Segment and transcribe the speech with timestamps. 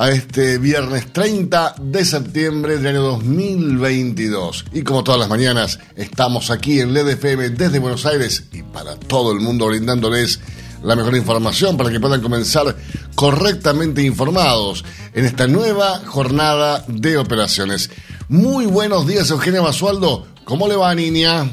[0.00, 4.64] a este viernes 30 de septiembre del año 2022.
[4.72, 8.96] Y como todas las mañanas, estamos aquí en LED FM desde Buenos Aires y para
[8.96, 10.40] todo el mundo brindándoles
[10.82, 12.74] la mejor información para que puedan comenzar
[13.14, 17.90] correctamente informados en esta nueva jornada de operaciones.
[18.30, 20.26] Muy buenos días, Eugenia Basualdo.
[20.44, 21.46] ¿Cómo le va, niña?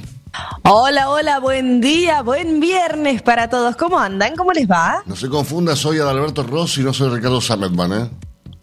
[0.63, 3.75] Hola, hola, buen día, buen viernes para todos.
[3.75, 4.37] ¿Cómo andan?
[4.37, 5.03] ¿Cómo les va?
[5.05, 8.09] No se confunda, soy Adalberto Rossi y no soy Ricardo Sametman, ¿eh?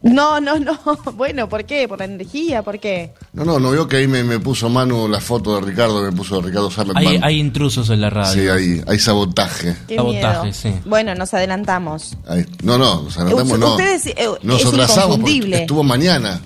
[0.05, 0.79] No, no, no.
[1.17, 1.89] Bueno, ¿por qué?
[1.89, 2.63] ¿Por la energía?
[2.63, 3.13] ¿Por qué?
[3.33, 6.13] No, no, no veo que ahí me, me puso Manu la foto de Ricardo, me
[6.13, 7.07] puso Ricardo Sametman.
[7.07, 8.33] Hay, hay intrusos en la radio.
[8.33, 9.75] Sí, hay, hay sabotaje.
[9.89, 10.53] Qué Sabotaje, miedo.
[10.55, 10.73] Sí.
[10.85, 12.17] Bueno, nos adelantamos.
[12.29, 13.71] Ahí- No, no, nos adelantamos, no.
[13.73, 15.61] ustedes, eh, Nos es atrasamos porque inconfundible.
[15.63, 16.41] estuvo mañana,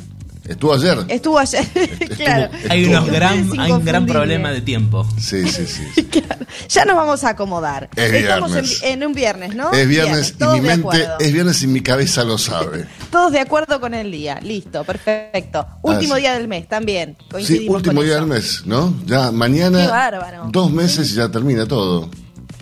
[0.49, 0.99] estuvo ayer.
[1.09, 1.65] Estuvo ayer,
[2.17, 2.51] claro.
[2.69, 5.07] Hay, unos gran, hay un gran problema de tiempo.
[5.21, 6.05] Sí, sí, sí.
[6.09, 6.47] Claro.
[6.69, 7.89] Ya nos vamos a acomodar.
[7.95, 8.83] Es Estamos en, viernes.
[8.83, 9.73] en un viernes, ¿no?
[9.73, 12.87] Es viernes y mi mente, es viernes y mi cabeza lo sabe.
[13.11, 14.41] Todos de acuerdo con el día.
[14.43, 15.67] Listo, perfecto.
[15.83, 16.23] Último Ah, sí.
[16.23, 17.17] día del mes también.
[17.43, 18.21] Sí, último día eso.
[18.21, 18.95] del mes, ¿no?
[19.07, 19.83] Ya mañana.
[19.85, 20.49] Qué bárbaro.
[20.51, 22.11] Dos meses y ya termina todo.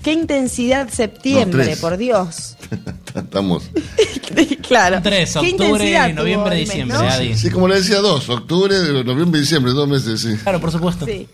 [0.02, 2.56] Qué intensidad septiembre, No, por Dios.
[3.16, 3.70] Estamos.
[4.68, 5.00] claro.
[5.02, 7.08] Tres, Qué octubre, intensidad tuvo noviembre, diciembre, ¿no?
[7.08, 7.34] Adi.
[7.36, 8.28] Sí, como le decía, dos.
[8.28, 10.36] Octubre, noviembre y diciembre, dos meses, sí.
[10.42, 11.06] Claro, por supuesto.
[11.06, 11.28] Sí,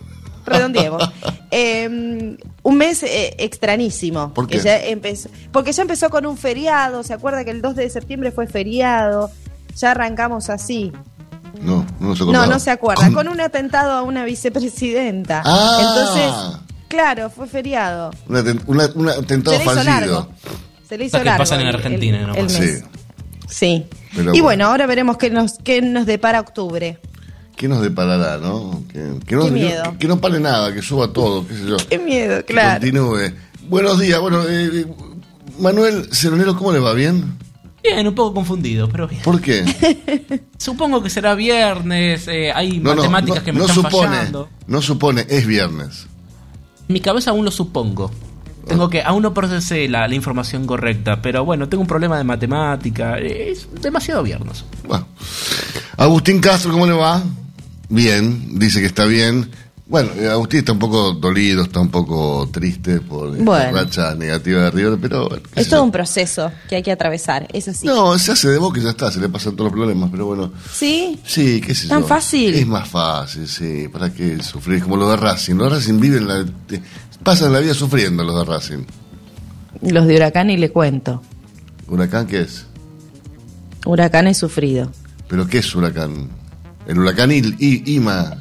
[0.46, 1.02] redondeemos.
[1.54, 4.32] Eh, un mes eh, extrañísimo.
[4.32, 4.62] ¿Por que qué?
[4.64, 7.02] ya empezó, porque ya empezó con un feriado.
[7.02, 9.30] ¿Se acuerda que el 2 de septiembre fue feriado?
[9.76, 10.90] Ya arrancamos así.
[11.60, 12.46] No, no se No, acordaba.
[12.46, 13.12] no se acuerda.
[13.12, 15.42] Con un atentado a una vicepresidenta.
[15.44, 15.76] Ah.
[15.78, 18.12] Entonces, claro, fue feriado.
[18.30, 19.84] Un, aten- una- un atentado fallido.
[19.84, 20.28] largo.
[20.92, 21.38] Se le hizo Cosas que largo.
[21.42, 22.34] pasan en el- Argentina, el- ¿no?
[22.34, 22.60] el Sí.
[22.60, 22.84] mes.
[23.48, 23.84] Sí.
[24.14, 24.42] Pero y bueno.
[24.44, 26.98] bueno, ahora veremos qué nos, qué nos depara octubre.
[27.56, 28.82] ¿Qué nos deparará, no?
[28.92, 29.92] Que, que no, Qué miedo.
[29.92, 31.76] que- que no pare nada, que suba todo, qué sé yo.
[31.88, 32.80] Qué miedo, Que claro.
[32.80, 33.32] Continúe.
[33.70, 34.84] Buenos días, bueno, eh,
[35.58, 36.92] Manuel Ceronero, ¿cómo le va?
[36.92, 37.38] ¿Bien?
[37.82, 39.22] Bien, un poco confundido, pero bien.
[39.22, 39.64] ¿Por qué?
[40.58, 44.08] Supongo que será viernes, eh, hay No, no, matemáticas no, que me no están supone,
[44.08, 44.48] fallando.
[44.66, 46.06] no supone, es viernes.
[46.88, 48.10] Mi cabeza aún lo supongo.
[48.66, 52.24] Tengo que, aún no procesé la, la información correcta, pero bueno, tengo un problema de
[52.24, 53.18] matemática.
[53.18, 54.64] Es demasiado viernes.
[54.86, 55.06] Bueno.
[55.96, 57.22] Agustín Castro, ¿cómo le va?
[57.88, 59.50] Bien, dice que está bien.
[59.86, 63.72] Bueno, eh, Agustín está un poco dolido, está un poco triste por esta Bueno.
[63.78, 65.84] racha negativa de River, pero bueno, Es todo yo.
[65.84, 67.86] un proceso que hay que atravesar, es así.
[67.86, 70.24] No, se hace de boca y ya está, se le pasan todos los problemas, pero
[70.26, 70.50] bueno.
[70.72, 71.20] ¿Sí?
[71.26, 72.06] Sí, qué sé ¿Tan yo.
[72.06, 72.54] fácil?
[72.54, 73.88] Es más fácil, sí.
[73.92, 74.82] ¿Para qué sufrir?
[74.82, 75.56] Como los de Racing.
[75.56, 76.46] Los de Racing viven la...
[77.24, 78.84] Pasan la vida sufriendo los de Racing.
[79.80, 81.22] Los de Huracán y le cuento.
[81.88, 82.66] ¿Huracán qué es?
[83.84, 84.90] Huracán es sufrido.
[85.28, 86.28] ¿Pero qué es huracán?
[86.86, 88.38] El huracán Il- I- Ima.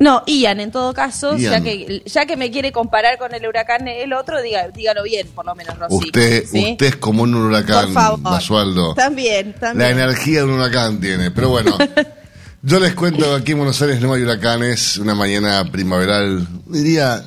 [0.00, 3.86] No, Ian, en todo caso, ya que, ya que me quiere comparar con el huracán
[3.86, 5.94] el otro, diga, dígalo bien, por lo menos, Rosy.
[5.94, 6.72] Usted, ¿Sí?
[6.72, 7.94] usted es como un huracán.
[8.20, 8.94] Basualdo.
[8.94, 9.90] También, La también.
[9.92, 11.30] energía de un huracán tiene.
[11.30, 11.76] Pero bueno,
[12.62, 14.96] yo les cuento que aquí en Buenos Aires no hay huracanes.
[14.98, 17.22] Una mañana primaveral, diría,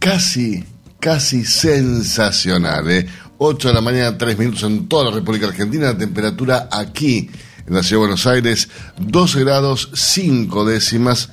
[0.00, 0.64] casi,
[0.98, 2.90] casi sensacional.
[2.90, 3.06] ¿eh?
[3.38, 5.86] 8 de la mañana, 3 minutos en toda la República Argentina.
[5.86, 7.30] La temperatura aquí,
[7.66, 8.68] en la ciudad de Buenos Aires,
[8.98, 11.30] 12 grados 5 décimas.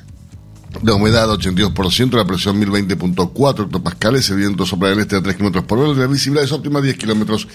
[0.83, 5.65] La humedad 82%, la presión 1020.4 hectopascales, el viento sopla del este a 3 kilómetros
[5.65, 7.47] por hora, la visibilidad es óptima 10 kilómetros.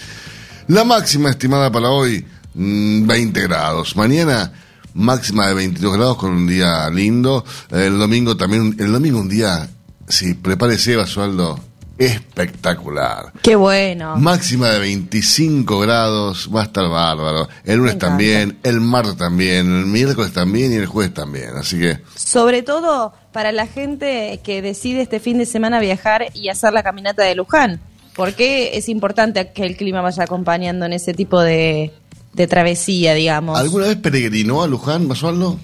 [0.67, 2.25] La máxima estimada para hoy,
[2.55, 3.95] mm, 20 grados.
[3.95, 4.51] Mañana,
[4.93, 7.45] máxima de 22 grados con un día lindo.
[7.69, 9.69] El domingo también, el domingo un día,
[10.07, 11.59] sí, prepárese, Basualdo,
[11.97, 13.31] espectacular.
[13.41, 14.15] Qué bueno.
[14.17, 17.47] Máxima de 25 grados, va a estar bárbaro.
[17.63, 21.51] El lunes también, el martes también, el miércoles también y el jueves también.
[21.55, 26.49] Así que Sobre todo para la gente que decide este fin de semana viajar y
[26.49, 27.81] hacer la caminata de Luján.
[28.15, 31.91] Porque es importante que el clima vaya acompañando en ese tipo de,
[32.33, 33.57] de travesía, digamos.
[33.57, 35.59] ¿Alguna vez peregrinó a Luján, Basualdo?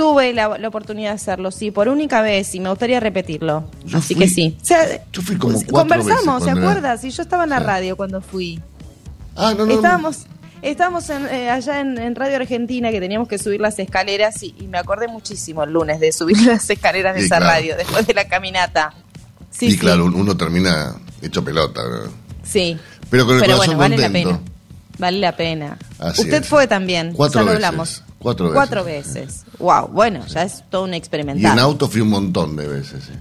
[0.00, 3.64] Tuve la, la oportunidad de hacerlo, sí, por única vez y me gustaría repetirlo.
[3.84, 4.56] Yo Así fui- que sí.
[4.58, 7.04] O sea, yo fui como pues, Conversamos, ¿se acuerdas?
[7.04, 8.58] Y yo estaba en la radio cuando fui.
[9.36, 9.66] Ah, no, no.
[9.66, 9.72] no.
[9.74, 10.20] Estábamos,
[10.62, 14.54] estábamos en, eh, allá en, en Radio Argentina que teníamos que subir las escaleras y,
[14.58, 17.52] y me acordé muchísimo el lunes de subir las escaleras de esa claro.
[17.52, 18.94] radio después de la caminata.
[19.50, 21.82] Sí, y sí, claro, uno termina hecho pelota.
[21.82, 22.10] ¿no?
[22.42, 22.74] sí.
[23.10, 24.40] Pero con el corazón bueno, vale la pena.
[24.98, 25.78] Vale la pena.
[25.98, 26.48] Así Usted es.
[26.48, 27.12] fue también.
[27.12, 27.64] Cuatro ya lo veces.
[27.66, 28.04] hablamos.
[28.20, 28.56] Cuatro veces.
[28.56, 29.44] Cuatro veces.
[29.58, 31.52] Wow, bueno, ya es todo un Y experimental.
[31.52, 33.04] en auto fui un montón de veces.
[33.04, 33.12] sí.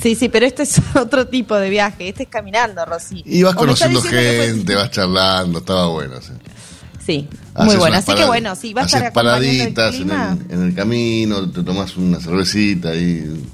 [0.00, 2.08] Sí, sí, pero este es otro tipo de viaje.
[2.08, 3.22] Este es caminando, Rosy.
[3.24, 6.16] Y vas conociendo gente, vas charlando, estaba bueno.
[6.20, 6.32] Sí.
[7.06, 7.96] Sí, Haces muy bueno.
[7.96, 11.62] Así que bueno, sí, va a estar el paraditas en el, en el camino, te
[11.62, 13.44] tomas una cervecita y.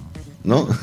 [0.44, 0.66] ¿No?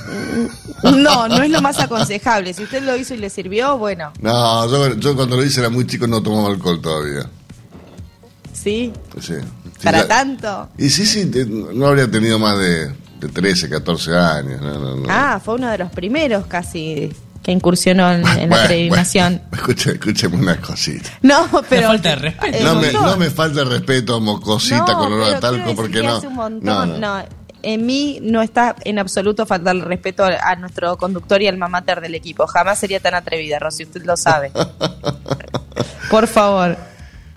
[0.84, 2.54] No, no es lo más aconsejable.
[2.54, 5.70] Si usted lo hizo y le sirvió, bueno, No, yo, yo cuando lo hice era
[5.70, 7.28] muy chico no tomaba alcohol todavía.
[8.54, 8.92] sí.
[9.20, 9.34] Sí.
[9.84, 10.70] Para ya- tanto.
[10.78, 11.30] Y sí, sí,
[11.74, 12.88] no habría tenido más de,
[13.20, 14.62] de 13, 14 años.
[14.62, 15.04] No, no, no.
[15.10, 17.12] Ah, fue uno de los primeros casi
[17.44, 19.42] que incursionó en, en Bueno, la peregrinación.
[19.52, 21.10] bueno, escúcheme una cosita.
[21.22, 21.90] No, pero.
[21.90, 22.64] falta de respeto.
[22.64, 23.06] No me, montón.
[23.06, 26.04] no me falta el respeto, mocosita No, con olor pero a quiero talco, porque que
[26.04, 26.16] no.
[26.16, 26.98] hace un montón, no, no.
[27.20, 27.26] no,
[27.62, 32.02] En mí no está en absoluto faltarle respeto a, a nuestro conductor y al mamater
[32.02, 32.48] del equipo.
[32.48, 34.52] Jamás sería tan atrevida, Rosy, usted lo sabe.
[36.10, 36.78] Por favor.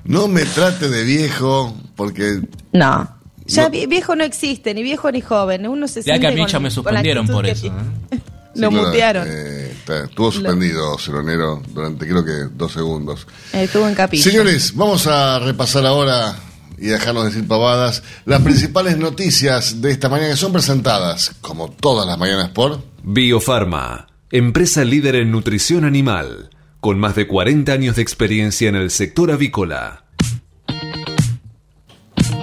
[0.08, 2.40] No me trate de viejo, porque
[2.72, 3.14] No.
[3.46, 3.70] Ya No.
[3.88, 5.66] viejo no existe, ni viejo ni joven.
[5.68, 7.66] Uno se Ya siente que a mí con- ya me suspendieron por eso.
[7.68, 8.18] ¿eh?
[8.56, 9.26] Lo Sí, mutearon.
[9.30, 13.26] eh, está- estuvo suspendido Ceronero durante creo que dos segundos.
[13.52, 14.22] Eh, Estuvo en capilla.
[14.24, 16.34] Señores, vamos a repasar ahora
[16.76, 22.06] y dejarnos decir pavadas las principales noticias de esta mañana que son presentadas, como todas
[22.06, 22.82] las mañanas, por...
[23.02, 28.90] Biofarma, empresa líder en nutrición animal, con más de 40 años de experiencia en el
[28.90, 30.04] sector avícola.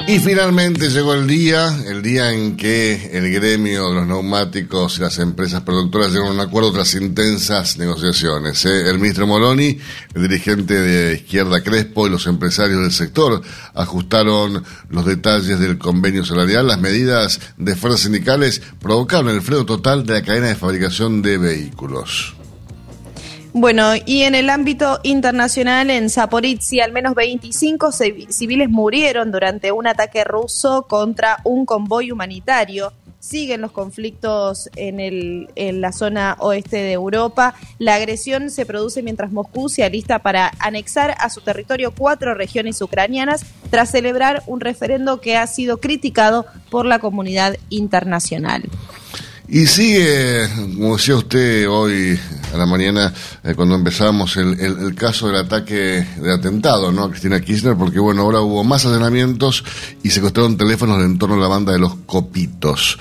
[0.07, 5.01] Y finalmente llegó el día, el día en que el gremio de los neumáticos y
[5.01, 8.63] las empresas productoras llegaron a un acuerdo tras intensas negociaciones.
[8.65, 8.87] ¿eh?
[8.87, 9.79] El ministro Moroni,
[10.13, 13.41] el dirigente de Izquierda Crespo y los empresarios del sector
[13.73, 16.67] ajustaron los detalles del convenio salarial.
[16.67, 21.39] Las medidas de fuerzas sindicales provocaron el freno total de la cadena de fabricación de
[21.39, 22.34] vehículos.
[23.57, 29.72] Bueno, y en el ámbito internacional, en Zaporizhia, al menos 25 civi- civiles murieron durante
[29.72, 32.92] un ataque ruso contra un convoy humanitario.
[33.18, 37.56] Siguen los conflictos en, el, en la zona oeste de Europa.
[37.80, 42.81] La agresión se produce mientras Moscú se alista para anexar a su territorio cuatro regiones
[42.81, 48.63] ucranianas tras celebrar un referendo que ha sido criticado por la comunidad internacional.
[49.47, 52.19] Y sigue, como decía usted hoy
[52.51, 53.13] a la mañana,
[53.44, 57.03] eh, cuando empezamos, el, caso del ataque, del atentado, ¿no?
[57.03, 59.63] A Cristina Kirchner, porque bueno, ahora hubo más allanamientos
[60.01, 62.97] y secuestraron teléfonos en torno a la banda de los copitos.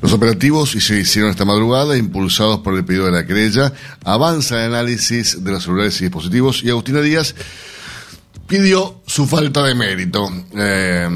[0.00, 3.72] Los operativos y se hicieron esta madrugada, impulsados por el pedido de la querella.
[4.04, 7.34] Avanza el análisis de los celulares y dispositivos y Agustina Díaz
[8.46, 10.30] pidió su falta de mérito.
[10.56, 11.08] Eh,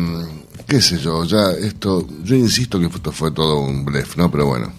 [0.67, 4.31] qué sé yo, ya esto, yo insisto que esto fue todo un blef, ¿no?
[4.31, 4.73] Pero bueno.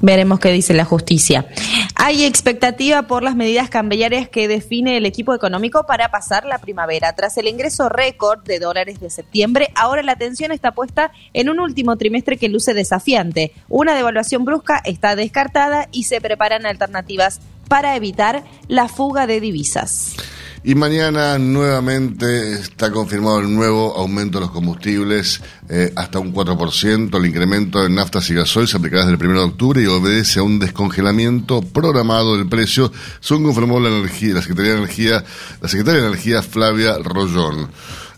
[0.00, 1.46] Veremos qué dice la justicia.
[1.94, 7.14] Hay expectativa por las medidas cambiarias que define el equipo económico para pasar la primavera.
[7.14, 11.58] Tras el ingreso récord de dólares de septiembre, ahora la atención está puesta en un
[11.58, 13.52] último trimestre que luce desafiante.
[13.70, 20.16] Una devaluación brusca está descartada y se preparan alternativas para evitar la fuga de divisas.
[20.66, 27.14] Y mañana nuevamente está confirmado el nuevo aumento de los combustibles eh, hasta un 4%.
[27.18, 30.40] El incremento de naftas y gasoil se aplicará desde el 1 de octubre y obedece
[30.40, 32.90] a un descongelamiento programado del precio,
[33.20, 35.24] según confirmó la, energía, la Secretaría de Energía,
[35.60, 37.68] la Secretaria de Energía Flavia Rollón.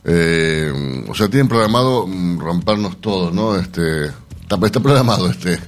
[0.04, 3.56] Eh, o sea, tienen programado mm, rompernos todos, ¿no?
[3.56, 5.58] Este, está, está programado este,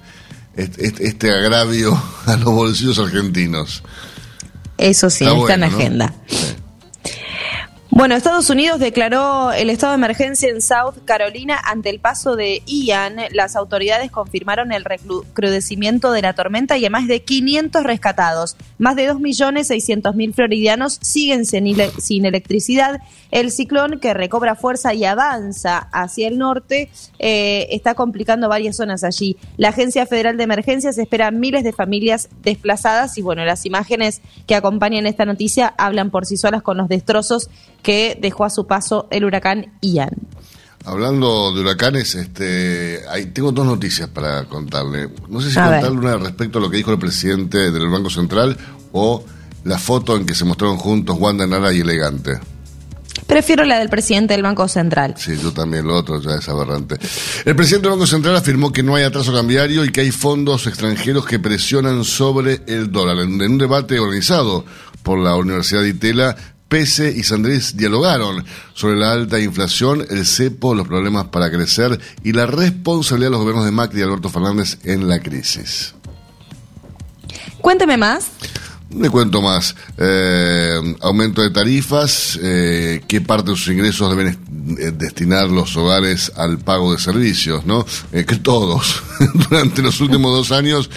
[0.55, 3.83] este, este- este agravio a los bolsillos argentinos.
[4.77, 6.15] Eso sí, Está está, en agenda.
[6.29, 6.55] Sí.
[7.91, 12.63] Bueno, Estados Unidos declaró el estado de emergencia en South Carolina ante el paso de
[12.67, 13.17] Ian.
[13.33, 18.57] Las autoridades confirmaron el recrudecimiento de la tormenta y a más de 500 rescatados.
[18.77, 23.01] Más de 2.600.000 floridianos siguen sin, electricidad.
[23.31, 29.03] El ciclón que recobra fuerza y avanza hacia el norte eh, está complicando varias zonas
[29.03, 29.39] allí.
[29.57, 34.55] La Agencia Federal de Emergencias espera miles de familias desplazadas y bueno, las imágenes que
[34.55, 37.49] acompañan esta noticia hablan por sí solas con los destrozos
[37.83, 40.11] que dejó a su paso el huracán Ian.
[40.85, 45.11] Hablando de huracanes, este, hay, tengo dos noticias para contarle.
[45.29, 45.81] No sé si A ver.
[45.81, 48.57] contarle una respecto a lo que dijo el presidente del Banco Central
[48.93, 49.25] o
[49.65, 52.39] la foto en que se mostraron juntos Wanda Nara y Elegante.
[53.27, 55.15] Prefiero la del presidente del Banco Central.
[55.19, 56.97] Sí, yo también, lo otro ya es aberrante.
[57.45, 60.67] El presidente del Banco Central afirmó que no hay atraso cambiario y que hay fondos
[60.67, 63.19] extranjeros que presionan sobre el dólar.
[63.19, 64.65] En un debate organizado
[65.03, 66.37] por la Universidad de Itela,
[66.69, 68.45] Pese y Sandrés dialogaron
[68.75, 73.41] sobre la alta inflación, el cepo, los problemas para crecer y la responsabilidad de los
[73.41, 75.95] gobiernos de Macri y Alberto Fernández en la crisis.
[77.61, 78.27] Cuénteme más.
[78.91, 79.75] Me cuento más.
[79.99, 84.29] Eh, aumento de tarifas, eh, qué parte de sus ingresos deben
[84.79, 87.85] eh, destinar los hogares al pago de servicios, ¿no?
[88.13, 89.03] Eh, que todos.
[89.51, 90.89] Durante los últimos dos años,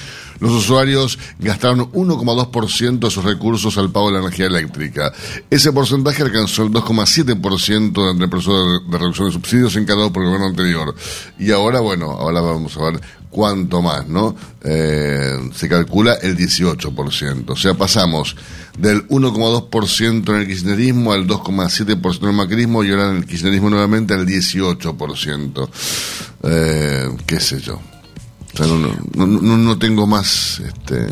[0.41, 5.13] los usuarios gastaron 1,2% de sus recursos al pago de la energía eléctrica.
[5.51, 10.47] Ese porcentaje alcanzó el 2,7% del proceso de reducción de subsidios encargado por el gobierno
[10.47, 10.95] anterior.
[11.37, 14.35] Y ahora, bueno, ahora vamos a ver cuánto más, ¿no?
[14.63, 17.51] Eh, se calcula el 18%.
[17.51, 18.35] O sea, pasamos
[18.79, 23.69] del 1,2% en el kirchnerismo al 2,7% en el macrismo y ahora en el kirchnerismo
[23.69, 25.69] nuevamente al 18%.
[26.43, 27.79] Eh, qué sé yo.
[28.59, 31.07] No, no, no, no tengo más, este,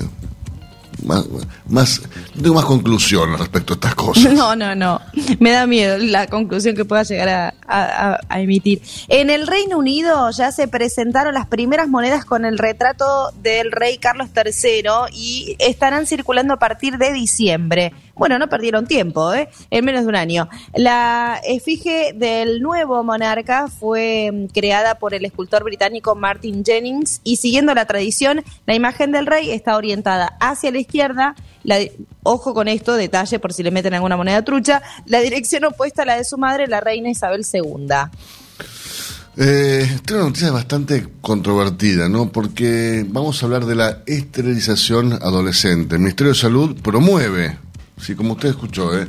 [1.05, 1.23] más,
[1.67, 2.01] más,
[2.35, 4.33] no tengo más conclusión respecto a estas cosas.
[4.33, 4.99] No, no, no.
[5.39, 8.81] Me da miedo la conclusión que pueda llegar a, a- a emitir.
[9.07, 13.97] En el Reino Unido ya se presentaron las primeras monedas con el retrato del rey
[13.97, 17.93] Carlos III y estarán circulando a partir de diciembre.
[18.19, 19.47] Bueno, no perdieron tiempo, ¿eh?
[19.71, 20.49] En menos de un año.
[20.75, 27.37] La efigie del nuevo monarca fue mm, creada por el escultor británico Martin Jennings y
[27.37, 31.35] siguiendo la tradición, la imagen del rey está orientada hacia la izquierda.
[31.63, 31.77] La,
[32.23, 34.81] ojo con esto, detalle por si le meten alguna moneda trucha.
[35.05, 37.87] La dirección opuesta a la de su madre, la reina Isabel II.
[39.37, 42.29] Eh, es una noticia bastante controvertida, ¿no?
[42.29, 45.95] Porque vamos a hablar de la esterilización adolescente.
[45.95, 47.57] El Ministerio de Salud promueve,
[48.01, 49.07] sí, como usted escuchó, ¿eh?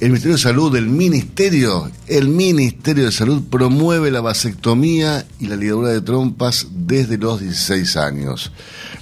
[0.00, 5.56] El Ministerio de Salud, el Ministerio, el Ministerio de Salud promueve la vasectomía y la
[5.56, 8.50] ligadura de trompas desde los 16 años.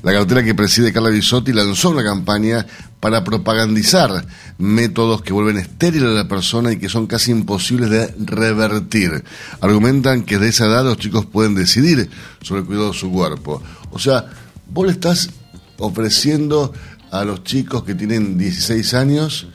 [0.03, 2.67] La cartera que preside Carla Bisotti lanzó una campaña
[2.99, 4.27] para propagandizar
[4.59, 9.23] métodos que vuelven estéril a la persona y que son casi imposibles de revertir.
[9.61, 12.11] Argumentan que de esa edad los chicos pueden decidir
[12.43, 13.62] sobre el cuidado de su cuerpo.
[13.93, 14.27] O sea,
[14.69, 15.31] vos le estás
[15.79, 16.73] ofreciendo
[17.11, 19.47] a los chicos que tienen 16 años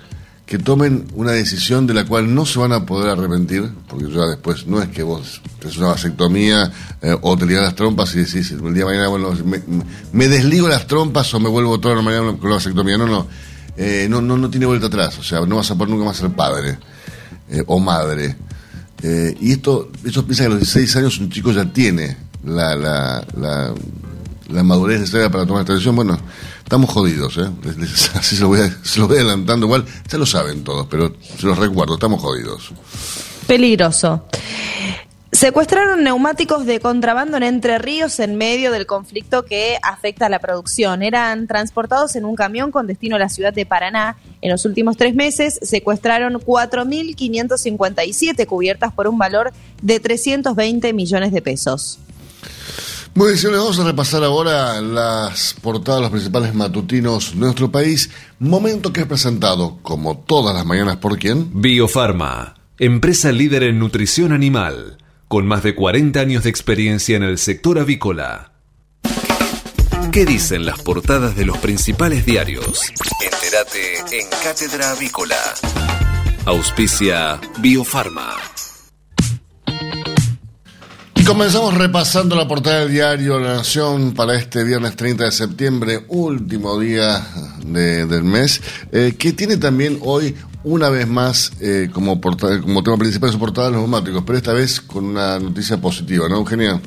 [0.45, 4.25] que tomen una decisión de la cual no se van a poder arrepentir, porque ya
[4.25, 8.13] después no es que vos te haces una vasectomía eh, o te ligas las trompas
[8.13, 9.31] y decís el día de mañana, bueno,
[10.11, 12.97] me, desligo las trompas o me vuelvo toda la mañana con la vasectomía.
[12.97, 13.27] No, no,
[13.77, 16.17] eh, no, no, no tiene vuelta atrás, o sea, no vas a poder nunca más
[16.17, 16.77] ser padre
[17.49, 18.35] eh, o madre.
[19.01, 22.75] Eh, y esto, ellos piensan que a los 16 años un chico ya tiene la,
[22.75, 23.73] la, la,
[24.53, 25.95] la madurez necesaria para tomar esta decisión.
[25.95, 26.17] Bueno,
[26.63, 27.49] estamos jodidos, ¿eh?
[28.15, 29.85] Así se lo, voy, se lo voy adelantando igual.
[30.09, 32.71] Ya lo saben todos, pero se los recuerdo, estamos jodidos.
[33.47, 34.25] Peligroso.
[35.33, 40.37] Secuestraron neumáticos de contrabando en Entre Ríos en medio del conflicto que afecta a la
[40.37, 41.01] producción.
[41.01, 44.15] Eran transportados en un camión con destino a la ciudad de Paraná.
[44.41, 51.41] En los últimos tres meses secuestraron 4.557 cubiertas por un valor de 320 millones de
[51.41, 51.97] pesos.
[53.15, 57.71] Muy bien, señores, vamos a repasar ahora las portadas de los principales matutinos de nuestro
[57.71, 58.09] país.
[58.39, 61.61] Momento que es presentado, como todas las mañanas, ¿por quién?
[61.61, 67.37] Biofarma, empresa líder en nutrición animal, con más de 40 años de experiencia en el
[67.37, 68.53] sector avícola.
[70.11, 72.81] ¿Qué dicen las portadas de los principales diarios?
[73.21, 75.37] Entérate en Cátedra Avícola.
[76.45, 78.52] Auspicia Biofarma.
[81.23, 86.03] Y comenzamos repasando la portada del diario La Nación para este viernes 30 de septiembre,
[86.09, 87.25] último día
[87.65, 88.61] de- del mes,
[88.91, 93.39] eh, que tiene también hoy, una vez más, eh, como, portada- como tema principal su
[93.39, 96.81] portada los neumáticos, pero esta vez con una noticia positiva, ¿no, Eugenia?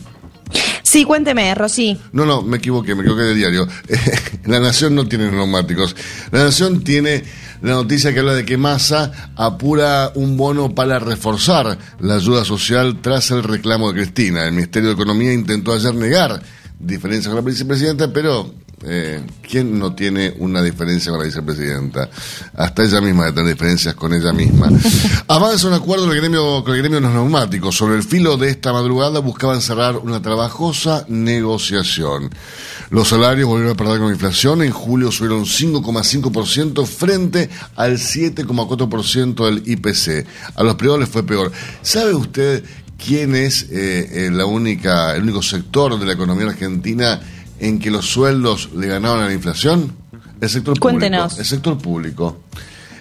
[0.82, 1.98] Sí, cuénteme, Rosy.
[2.12, 3.68] No, no, me equivoqué, me equivoqué de diario.
[4.46, 5.96] la Nación no tiene neumáticos.
[6.30, 7.24] La Nación tiene
[7.62, 13.00] la noticia que habla de que Massa apura un bono para reforzar la ayuda social
[13.02, 14.44] tras el reclamo de Cristina.
[14.44, 16.40] El Ministerio de Economía intentó ayer negar
[16.78, 18.54] diferencias con la vicepresidenta, pero
[18.88, 22.08] eh, ¿quién no tiene una diferencia con la vicepresidenta?
[22.54, 24.68] Hasta ella misma de tener diferencias con ella misma.
[25.28, 27.76] Avanza un acuerdo del gremio, con el gremio de los neumáticos.
[27.76, 32.30] Sobre el filo de esta madrugada buscaban cerrar una trabajosa negociación.
[32.90, 34.62] Los salarios volvieron a perder con la inflación.
[34.62, 40.26] En julio subieron 5,5% frente al 7,4% del IPC.
[40.54, 41.50] A los privados les fue peor.
[41.82, 42.64] ¿Sabe usted
[43.04, 47.20] quién es eh, eh, la única, el único sector de la economía argentina
[47.60, 49.92] en que los sueldos le ganaron a la inflación?
[50.40, 50.82] El sector público.
[50.82, 51.38] Cuéntenos.
[51.38, 52.40] El sector público.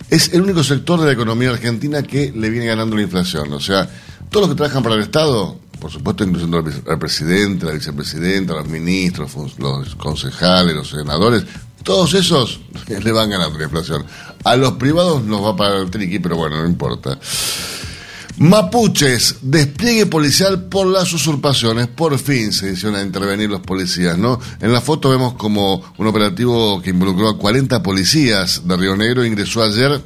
[0.09, 3.51] es el único sector de la economía argentina que le viene ganando la inflación.
[3.53, 3.89] O sea,
[4.29, 8.53] todos los que trabajan para el Estado, por supuesto incluyendo al, al presidente, la vicepresidenta,
[8.53, 11.43] los ministros, los concejales, los senadores,
[11.85, 14.05] todos esos le van ganando la inflación.
[14.43, 17.17] A los privados nos va para el triqui, pero bueno, no importa.
[18.37, 21.87] Mapuches, despliegue policial por las usurpaciones.
[21.87, 24.39] Por fin se hicieron a intervenir los policías, ¿no?
[24.59, 29.23] En la foto vemos como un operativo que involucró a 40 policías de Río Negro
[29.23, 30.01] ingresó ayer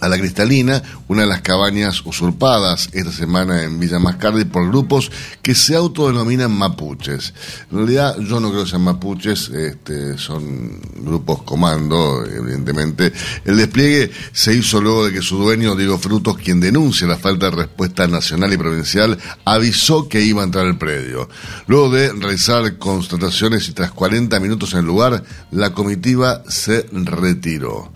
[0.00, 5.10] a la Cristalina, una de las cabañas usurpadas esta semana en Villa Mascardi por grupos
[5.42, 7.34] que se autodenominan mapuches.
[7.70, 13.12] En realidad yo no creo que sean mapuches, este, son grupos comando, evidentemente.
[13.44, 17.50] El despliegue se hizo luego de que su dueño, Diego Frutos, quien denuncia la falta
[17.50, 21.28] de respuesta nacional y provincial, avisó que iba a entrar al predio.
[21.66, 27.92] Luego de realizar constataciones y tras 40 minutos en el lugar, la comitiva se retiró.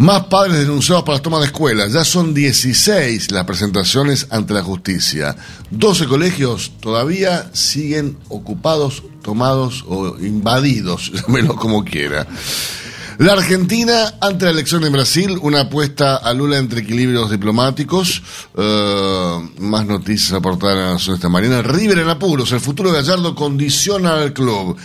[0.00, 1.92] Más padres denunciados por las tomas de escuelas.
[1.92, 5.36] Ya son 16 las presentaciones ante la justicia.
[5.72, 12.26] 12 colegios todavía siguen ocupados, tomados o invadidos, llámelo como quiera.
[13.18, 18.22] La Argentina, ante la elección en Brasil, una apuesta a Lula entre equilibrios diplomáticos.
[18.54, 21.60] Uh, más noticias aportadas a la Nación esta mañana.
[21.60, 22.50] River en apuros.
[22.52, 24.78] El futuro de Gallardo condiciona al club.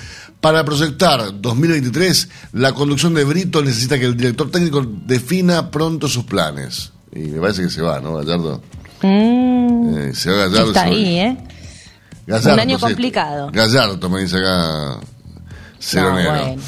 [0.45, 6.23] Para proyectar 2023, la conducción de Brito necesita que el director técnico defina pronto sus
[6.25, 6.91] planes.
[7.11, 8.61] Y me parece que se va, ¿no, Gallardo?
[9.01, 10.67] Mm, Eh, se va Gallardo.
[10.67, 11.37] está ahí, ¿eh?
[12.27, 13.49] Gallardo, Un año complicado.
[13.51, 14.99] Gallardo, me dice acá.
[15.79, 16.31] Ceronero.
[16.35, 16.61] No, bueno.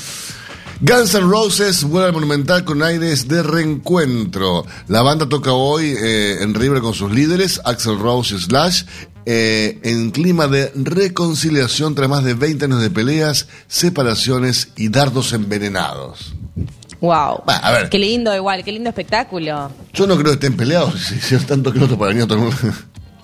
[0.81, 4.65] Guns N' Roses vuelve al Monumental con aires de reencuentro.
[4.87, 8.85] La banda toca hoy eh, en River con sus líderes, Axel Rose y Slash,
[9.29, 15.33] eh, en clima de reconciliación tras más de 20 años de peleas, separaciones y dardos
[15.33, 16.33] envenenados.
[17.01, 17.43] Wow.
[17.45, 17.89] Bah, a ver.
[17.89, 19.69] Qué lindo, igual, qué lindo espectáculo.
[19.93, 22.27] Yo no creo que estén peleados, si si es tanto que no para venir a
[22.27, 22.57] todo el mundo.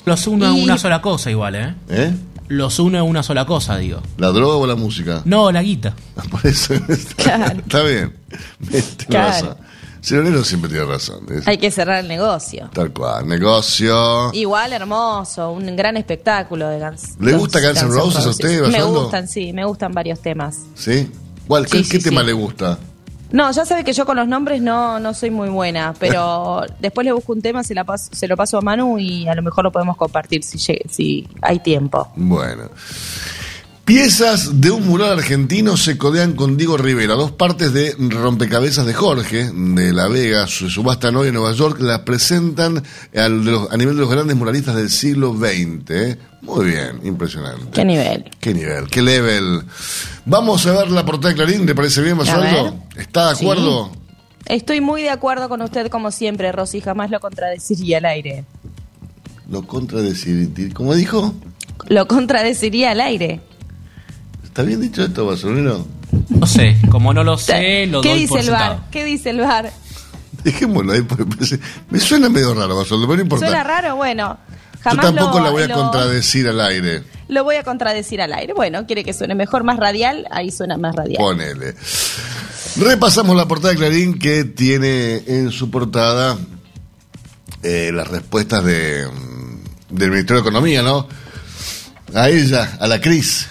[0.06, 1.74] Los une Y- una sola cosa igual, ¿eh?
[1.90, 2.12] ¿Eh?
[2.50, 4.02] Los une una sola cosa, digo.
[4.18, 5.22] ¿La droga o la música?
[5.24, 5.96] No, la guita.
[6.30, 6.74] Por eso
[7.16, 7.60] Claro.
[7.66, 8.14] está bien.
[9.08, 9.58] Claro.
[10.04, 11.26] Ceronero siempre tiene razón.
[11.32, 12.70] es- Hay que cerrar el negocio.
[12.74, 13.26] Tal cual.
[13.28, 14.34] Negocio.
[14.34, 17.16] Igual hermoso, un gran espectáculo de Guns.
[17.22, 20.58] ¿Le gusta Guns N' Roses a usted, Me gustan, sí, me gustan varios temas.
[20.76, 21.10] ¿Sí?
[21.48, 22.78] ¿Cuál, Sí, ¿Qué, sí, qué tema le gusta?
[23.32, 27.06] No, ya sabe que yo con los nombres no, no soy muy buena, pero después
[27.06, 29.42] le busco un tema, se, la paso, se lo paso a Manu y a lo
[29.42, 32.10] mejor lo podemos compartir si, si hay tiempo.
[32.16, 32.70] Bueno.
[33.86, 37.16] Piezas de un mural argentino se codean con Diego Rivera.
[37.16, 41.82] Dos partes de Rompecabezas de Jorge, de La Vega, su subasta hoy en Nueva York,
[41.82, 42.82] las presentan
[43.14, 45.90] al- a nivel de los grandes muralistas del siglo XX.
[45.90, 46.18] ¿eh?
[46.44, 47.72] Muy bien, impresionante.
[47.74, 48.32] ¿Qué nivel?
[48.40, 49.64] Qué nivel, qué level.
[50.26, 52.76] Vamos a ver la portada de Clarín, ¿le parece bien, Basualdo?
[52.96, 53.44] ¿Está de Sí.
[53.44, 53.92] acuerdo?
[54.46, 58.46] Estoy muy de acuerdo con usted como siempre, Rosy, jamás lo contradeciría al aire.
[59.50, 60.74] Lo contradecir.
[60.74, 61.34] ¿Cómo dijo?
[61.90, 63.42] Lo contradeciría al aire.
[64.54, 65.84] ¿Está bien dicho esto, Basurero?
[66.30, 68.74] No sé, como no lo sé, lo ¿Qué doy dice por el sentado.
[68.76, 68.90] bar?
[68.92, 69.74] ¿Qué dice el bar?
[70.44, 73.48] Dejémoslo ahí, porque parece- me suena medio raro, Basurero, pero no importa.
[73.48, 73.96] ¿Suena raro?
[73.96, 74.38] Bueno,
[74.76, 77.04] Yo jamás tampoco lo, la voy a lo- contradecir al aire.
[77.30, 78.54] Lo voy a contradecir al aire.
[78.54, 81.18] Bueno, quiere que suene mejor, más radial, ahí suena más radial.
[81.18, 81.74] Ponele.
[82.78, 86.38] Repasamos la portada de Clarín que tiene en su portada
[87.64, 91.08] eh, las respuestas de, mm, del Ministerio de Economía, ¿no?
[92.14, 93.48] A ella, a la Cris,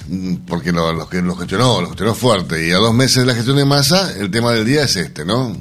[0.46, 2.68] porque lo, lo, lo gestionó, lo gestionó fuerte.
[2.68, 5.24] Y a dos meses de la gestión de masa, el tema del día es este,
[5.24, 5.56] ¿no?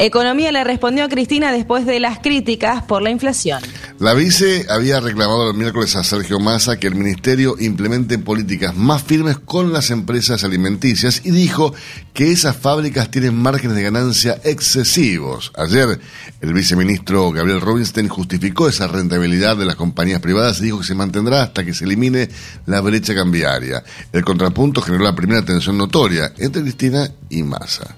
[0.00, 3.60] Economía le respondió a Cristina después de las críticas por la inflación.
[3.98, 9.02] La vice había reclamado el miércoles a Sergio Massa que el ministerio implemente políticas más
[9.02, 11.74] firmes con las empresas alimenticias y dijo
[12.14, 15.50] que esas fábricas tienen márgenes de ganancia excesivos.
[15.56, 15.98] Ayer
[16.40, 20.94] el viceministro Gabriel Rubinstein justificó esa rentabilidad de las compañías privadas y dijo que se
[20.94, 22.28] mantendrá hasta que se elimine
[22.66, 23.82] la brecha cambiaria.
[24.12, 27.96] El contrapunto generó la primera tensión notoria entre Cristina y Massa.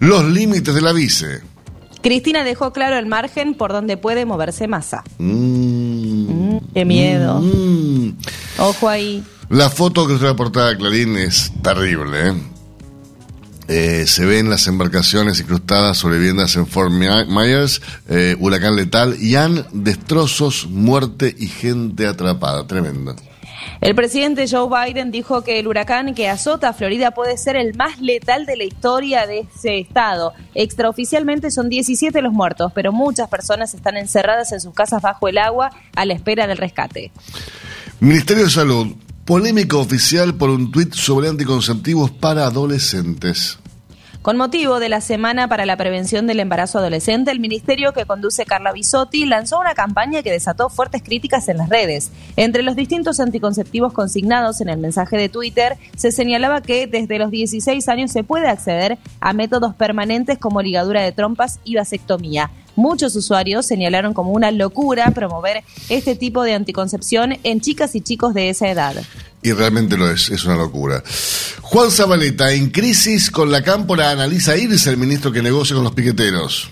[0.00, 1.40] Los límites de la vice.
[2.02, 5.02] Cristina dejó claro el margen por donde puede moverse masa.
[5.18, 6.54] Mm.
[6.54, 7.40] Mm, qué miedo.
[7.40, 8.12] Mm.
[8.58, 9.24] Ojo ahí.
[9.50, 12.28] La foto que trae la portada de Clarín es terrible.
[12.28, 12.34] ¿eh?
[13.70, 19.16] Eh, se ven las embarcaciones incrustadas sobre viviendas en Fort My- Myers, eh, huracán letal,
[19.20, 22.66] y han destrozos, muerte y gente atrapada.
[22.66, 23.14] Tremendo.
[23.80, 27.74] El presidente Joe Biden dijo que el huracán que azota a Florida puede ser el
[27.74, 30.32] más letal de la historia de ese estado.
[30.54, 35.38] Extraoficialmente son 17 los muertos, pero muchas personas están encerradas en sus casas bajo el
[35.38, 37.12] agua a la espera del rescate.
[38.00, 38.94] Ministerio de Salud,
[39.24, 43.58] polémica oficial por un tuit sobre anticonceptivos para adolescentes.
[44.28, 48.44] Con motivo de la Semana para la Prevención del Embarazo Adolescente, el ministerio que conduce
[48.44, 52.10] Carla Bisotti lanzó una campaña que desató fuertes críticas en las redes.
[52.36, 57.30] Entre los distintos anticonceptivos consignados en el mensaje de Twitter, se señalaba que desde los
[57.30, 62.50] 16 años se puede acceder a métodos permanentes como ligadura de trompas y vasectomía.
[62.78, 68.34] Muchos usuarios señalaron como una locura promover este tipo de anticoncepción en chicas y chicos
[68.34, 68.94] de esa edad.
[69.42, 71.02] Y realmente lo es, es una locura.
[71.60, 75.92] Juan Zabaleta, en crisis con la cámpora, analiza irse el ministro que negocia con los
[75.92, 76.70] piqueteros.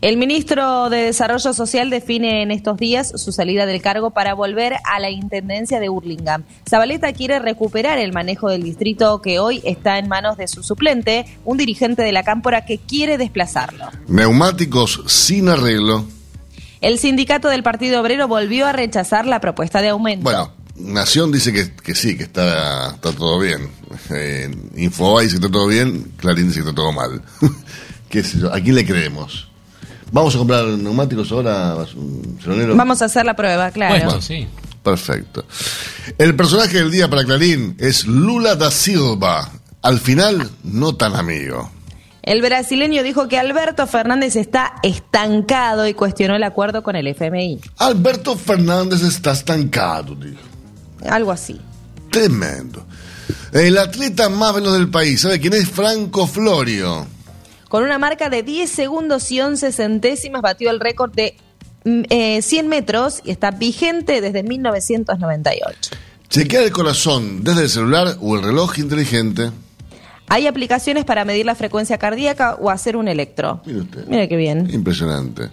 [0.00, 4.76] El ministro de Desarrollo Social define en estos días su salida del cargo para volver
[4.84, 6.44] a la intendencia de Burlingame.
[6.70, 11.26] Zabaleta quiere recuperar el manejo del distrito que hoy está en manos de su suplente,
[11.44, 13.86] un dirigente de la cámpora que quiere desplazarlo.
[14.06, 16.04] Neumáticos sin arreglo.
[16.80, 20.22] El sindicato del Partido Obrero volvió a rechazar la propuesta de aumento.
[20.22, 23.68] Bueno, Nación dice que, que sí, que está, está todo bien.
[24.10, 27.20] Eh, Infobae dice que está todo bien, Clarín dice que está todo mal.
[28.08, 28.54] ¿Qué sé yo?
[28.54, 29.47] ¿A quién le creemos?
[30.12, 31.76] ¿Vamos a comprar neumáticos ahora?
[32.74, 33.94] Vamos a hacer la prueba, claro.
[33.94, 34.46] Bueno, sí.
[34.82, 35.44] Perfecto.
[36.16, 39.50] El personaje del día para Clarín es Lula da Silva.
[39.82, 41.70] Al final, no tan amigo.
[42.22, 47.60] El brasileño dijo que Alberto Fernández está estancado y cuestionó el acuerdo con el FMI.
[47.78, 50.40] Alberto Fernández está estancado, dijo.
[51.08, 51.60] Algo así.
[52.10, 52.84] Tremendo.
[53.52, 55.68] El atleta más veloz del país, ¿sabe quién es?
[55.68, 57.06] Franco Florio.
[57.68, 61.36] Con una marca de 10 segundos y 11 centésimas batió el récord de
[61.84, 65.90] mm, eh, 100 metros y está vigente desde 1998.
[66.28, 69.50] Chequear el corazón desde el celular o el reloj inteligente.
[70.28, 73.62] Hay aplicaciones para medir la frecuencia cardíaca o hacer un electro.
[73.64, 74.06] Mire usted.
[74.06, 74.68] Mira qué bien.
[74.70, 75.48] Impresionante.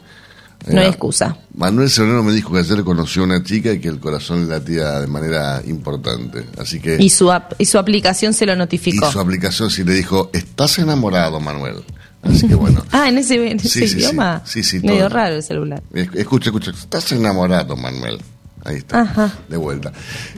[0.67, 1.37] No hay Eh, excusa.
[1.53, 4.99] Manuel Serrano me dijo que ayer conoció a una chica y que el corazón latía
[4.99, 6.43] de manera importante.
[6.59, 6.97] Así que.
[6.99, 9.09] Y su, ap- y su aplicación se lo y notificó.
[9.11, 11.83] su aplicación sí le dijo: Estás enamorado, Manuel.
[12.25, 12.83] Así que bueno.
[12.91, 13.97] Ah, en ese, en Sí, sí, sí.
[13.97, 14.41] idioma.
[14.45, 15.09] Sí, sí, Medio todo.
[15.09, 15.83] raro el celular.
[15.93, 16.71] Es- Escucha, escucha.
[16.71, 18.19] Estás enamorado, Manuel.
[18.63, 19.01] Ahí está.
[19.01, 19.33] Ajá.
[19.49, 19.91] De vuelta.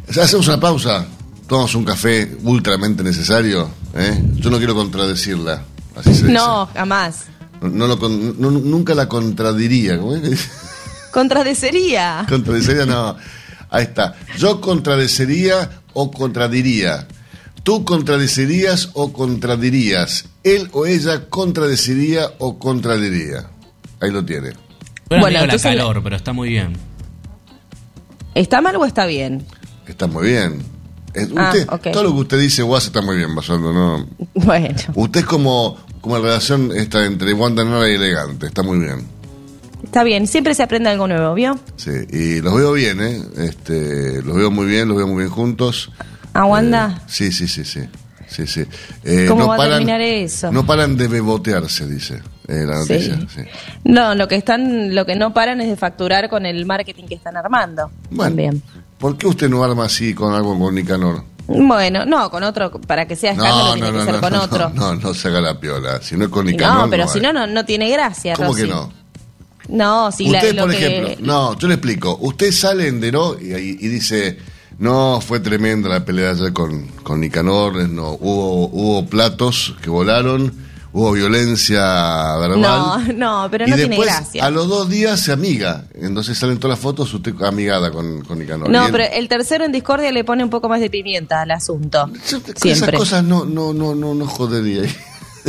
[0.09, 1.05] Hacemos una pausa.
[1.47, 3.69] Tomamos un café ultramente necesario.
[3.95, 4.21] ¿eh?
[4.35, 5.61] Yo no quiero contradecirla.
[5.95, 6.33] Así se dice.
[6.33, 7.25] No, jamás.
[7.61, 9.97] No, no lo no- nunca la contradiría.
[9.97, 10.49] ¿Cómo es que dice?
[11.11, 12.25] Contradecería.
[12.29, 13.15] Contradecería, no.
[13.69, 14.15] Ahí está.
[14.37, 17.07] Yo contradecería o contradiría.
[17.67, 20.23] Tú contradecerías o contradirías.
[20.45, 23.49] Él o ella contradecería o contradiría.
[23.99, 24.51] Ahí lo tiene.
[25.09, 26.77] Bueno, Bueno, la calor, pero está muy bien.
[28.35, 29.45] ¿Está mal o está bien?
[29.85, 30.61] Está muy bien.
[31.13, 31.91] Es- Ah, usted- ok.
[31.91, 34.07] Todo lo que usted dice, Guas, está muy bien, Basando, ¿no?
[34.33, 34.77] Bueno.
[34.95, 38.47] Usted es como, como la relación esta entre Guantanara y elegante.
[38.47, 39.05] Está muy bien.
[39.83, 41.59] Está bien, siempre se aprende algo nuevo, ¿vio?
[41.75, 43.21] Sí, y los veo bien, ¿eh?
[43.39, 45.91] Este, los veo muy bien, los veo muy bien juntos.
[46.37, 46.97] ¿A Wanda?
[46.97, 47.81] Eh, sí, sí, sí, sí.
[48.27, 48.63] sí, sí.
[49.03, 50.51] Eh, ¿Cómo va a terminar eso?
[50.51, 53.17] No paran de bebotearse, dice eh, la noticia.
[53.33, 53.41] sí.
[53.83, 57.15] No, lo que están, lo que no paran es de facturar con el marketing que
[57.15, 57.89] están armando.
[58.09, 58.61] Bueno, También.
[58.99, 61.23] ¿por qué usted no arma así con algo con Nicanor?
[61.47, 64.69] Bueno, no, con otro, para que sea escándalo tiene que ser con no, otro.
[64.75, 66.01] No, no, se haga la piola.
[66.01, 66.83] Si no es con Nicanor.
[66.85, 68.63] no, pero si no, no, no tiene gracia, ¿Cómo Rosy.
[68.63, 68.93] que no?
[69.69, 72.17] No, si la- usted, lo por que- ejemplo, no, yo le explico.
[72.21, 73.07] Usted sale en y,
[73.53, 74.37] y- y dice,
[74.79, 80.53] no, fue tremenda la pelea ayer con, con Nicanor, no, hubo, hubo platos que volaron,
[80.93, 82.61] hubo violencia verbal.
[82.61, 84.45] No, no, pero y no tiene después, gracia.
[84.45, 85.85] a los dos días se amiga.
[85.95, 88.69] Entonces salen todas las fotos usted amigada con, con Nicanor.
[88.69, 92.09] No, pero el tercero en discordia le pone un poco más de pimienta al asunto.
[92.29, 92.97] Yo- Esas Siempre.
[92.97, 94.83] cosas no, no, no, no, no jodería.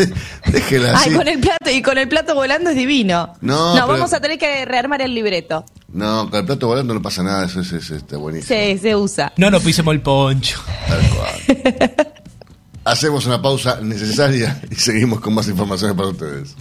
[0.52, 1.16] Déjela Ay, así.
[1.16, 3.34] con el plato y con el plato volando es divino.
[3.40, 5.64] No, pero- vamos a tener que rearmar el libreto.
[5.92, 8.58] No, con el plato volando no pasa nada, eso es, es- está buenísimo.
[8.58, 9.32] Sí, se usa.
[9.37, 10.61] No nos pisemos el poncho.
[10.87, 11.96] Tal cual.
[12.84, 16.54] Hacemos una pausa necesaria y seguimos con más informaciones para ustedes.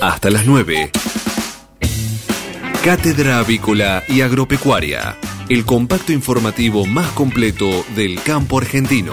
[0.00, 0.90] Hasta las 9.
[2.84, 5.16] Cátedra Avícola y Agropecuaria.
[5.48, 9.12] El compacto informativo más completo del campo argentino.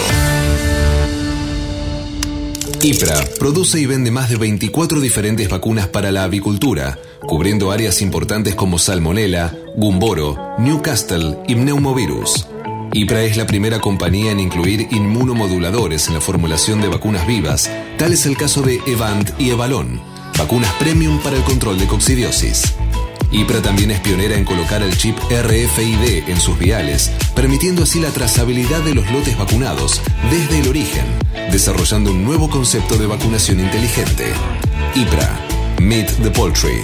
[2.82, 8.56] IPRA produce y vende más de 24 diferentes vacunas para la avicultura, cubriendo áreas importantes
[8.56, 12.48] como Salmonella, Gumboro, Newcastle y Pneumovirus.
[12.92, 18.14] IPRA es la primera compañía en incluir inmunomoduladores en la formulación de vacunas vivas, tal
[18.14, 20.02] es el caso de Evant y Evalon,
[20.38, 22.74] vacunas premium para el control de coccidiosis.
[23.32, 28.10] IPRA también es pionera en colocar el chip RFID en sus viales, permitiendo así la
[28.10, 31.06] trazabilidad de los lotes vacunados desde el origen,
[31.52, 34.34] desarrollando un nuevo concepto de vacunación inteligente.
[34.96, 35.40] IPRA,
[35.80, 36.84] Meet the Poultry.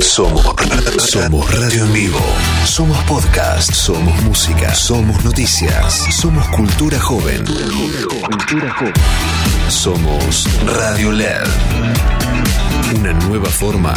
[0.00, 0.44] Somos,
[0.98, 2.18] somos radio en vivo,
[2.64, 7.44] somos podcast, somos música, somos noticias, somos cultura joven.
[9.68, 11.46] Somos Radio LED.
[12.98, 13.94] Una nueva forma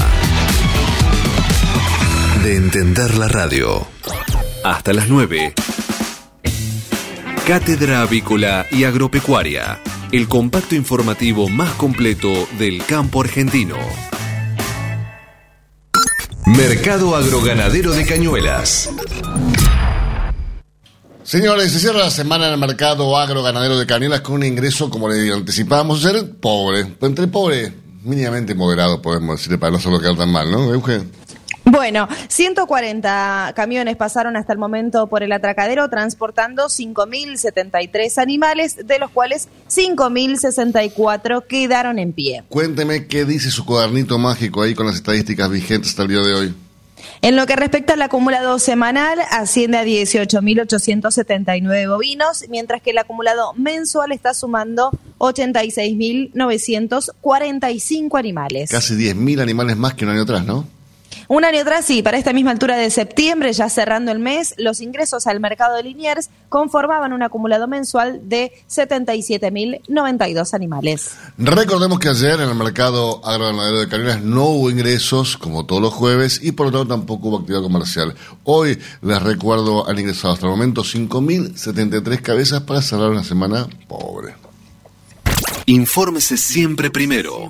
[2.44, 3.88] de entender la radio.
[4.64, 5.56] Hasta las 9.
[7.48, 9.80] Cátedra Avícola y Agropecuaria,
[10.12, 13.78] el compacto informativo más completo del campo argentino.
[16.56, 18.90] Mercado Agroganadero de Cañuelas.
[21.22, 25.10] Señores, se cierra la semana en el mercado agroganadero de Cañuelas con un ingreso, como
[25.10, 26.96] le anticipábamos, ser pobre.
[27.02, 30.74] Entre pobre, mínimamente moderado, podemos decir, para no solo quedar tan mal, ¿no?
[31.70, 39.12] Bueno, 140 camiones pasaron hasta el momento por el atracadero transportando 5.073 animales, de los
[39.12, 42.46] cuales 5.064 quedaron en pie.
[42.48, 46.34] Cuénteme qué dice su cuadernito mágico ahí con las estadísticas vigentes hasta el día de
[46.36, 46.56] hoy.
[47.22, 53.52] En lo que respecta al acumulado semanal, asciende a 18.879 bovinos, mientras que el acumulado
[53.56, 58.72] mensual está sumando 86.945 animales.
[58.72, 60.77] Casi 10.000 animales más que un año atrás, ¿no?
[61.30, 64.80] Un año atrás, sí, para esta misma altura de septiembre, ya cerrando el mes, los
[64.80, 71.18] ingresos al mercado de Liniers conformaban un acumulado mensual de 77.092 animales.
[71.38, 75.94] Recordemos que ayer en el mercado agroganadero de Cañuelas no hubo ingresos, como todos los
[75.94, 78.16] jueves, y por lo tanto tampoco hubo actividad comercial.
[78.46, 84.36] Hoy, les recuerdo, han ingresado hasta el momento 5.073 cabezas para cerrar una semana pobre.
[85.66, 87.50] Infórmese siempre primero.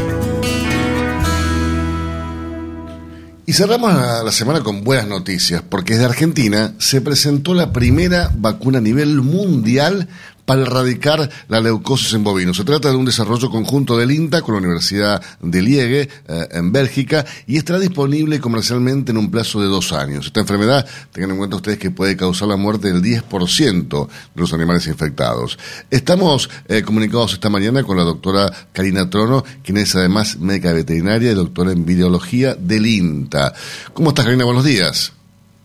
[3.47, 8.33] Y cerramos la, la semana con buenas noticias, porque desde Argentina se presentó la primera
[8.37, 10.09] vacuna a nivel mundial
[10.45, 12.57] para erradicar la leucosis en bovinos.
[12.57, 16.73] Se trata de un desarrollo conjunto del INTA con la Universidad de Liege, eh, en
[16.73, 20.27] Bélgica, y estará disponible comercialmente en un plazo de dos años.
[20.27, 24.53] Esta enfermedad, tengan en cuenta ustedes que puede causar la muerte del 10% de los
[24.53, 25.59] animales infectados.
[25.91, 31.33] Estamos eh, comunicados esta mañana con la doctora Karina Trono, quien es además médica veterinaria
[31.33, 33.55] y doctora en videología del INTA.
[33.93, 34.45] ¿Cómo estás, Karina?
[34.45, 35.13] Buenos días.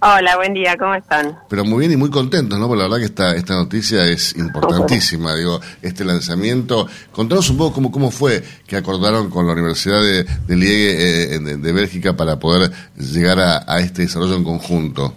[0.02, 1.38] Hola, buen día, ¿cómo están?
[1.50, 2.68] Pero muy bien y muy contentos, ¿no?
[2.70, 6.88] Porque la verdad que esta, esta noticia es importantísima, digo, este lanzamiento.
[7.12, 11.40] Contanos un poco cómo, cómo fue que acordaron con la Universidad de, de Liege eh,
[11.40, 15.14] de, de Bélgica para poder llegar a, a este desarrollo en conjunto.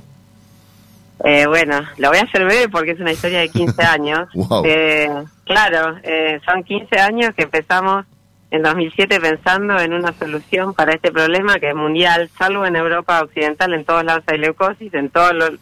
[1.25, 4.29] Eh, bueno, lo voy a hacer breve porque es una historia de 15 años.
[4.35, 4.65] Wow.
[4.67, 5.09] Eh,
[5.45, 8.05] claro, eh, son 15 años que empezamos
[8.53, 13.23] en 2007 pensando en una solución para este problema que es mundial, salvo en Europa
[13.23, 15.53] Occidental, en todos lados hay leucosis, en todos los,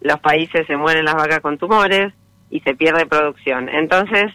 [0.00, 2.12] los países se mueren las vacas con tumores
[2.50, 3.68] y se pierde producción.
[3.68, 4.32] Entonces,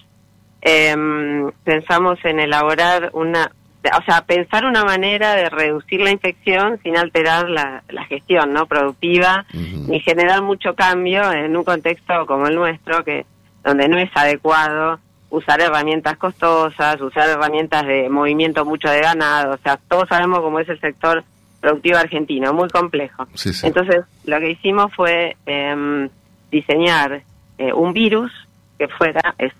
[0.62, 3.52] em, pensamos en elaborar una,
[3.84, 8.66] o sea, pensar una manera de reducir la infección sin alterar la, la gestión no
[8.66, 13.26] productiva ni generar mucho cambio en un contexto como el nuestro, que
[13.62, 19.58] donde no es adecuado usar herramientas costosas, usar herramientas de movimiento mucho de ganado, o
[19.58, 21.24] sea, todos sabemos cómo es el sector
[21.62, 23.28] productivo argentino, muy complejo.
[23.34, 23.68] Sí, sí.
[23.68, 26.10] Entonces, lo que hicimos fue em,
[26.52, 27.22] diseñar
[27.58, 28.32] eh, un virus
[28.78, 29.54] que fuera es,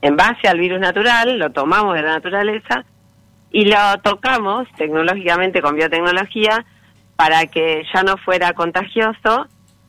[0.00, 2.84] en base al virus natural, lo tomamos de la naturaleza
[3.50, 6.64] y lo tocamos tecnológicamente con biotecnología
[7.16, 9.46] para que ya no fuera contagioso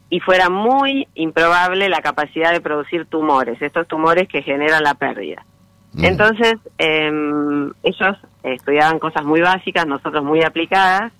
[0.09, 5.45] y fuera muy improbable la capacidad de producir tumores, estos tumores que generan la pérdida.
[6.01, 11.11] Entonces, em, ellos estudiaban cosas muy básicas, nosotros muy aplicadas,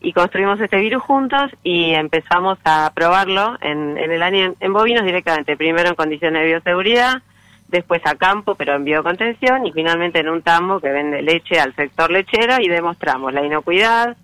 [0.00, 4.72] y construimos este virus juntos y empezamos a probarlo en, en el año en, en
[4.72, 7.22] bovinos directamente, primero en condiciones de bioseguridad,
[7.68, 11.74] después a campo, pero en biocontención, y finalmente en un tambo que vende leche al
[11.74, 14.16] sector lechero y demostramos la inocuidad,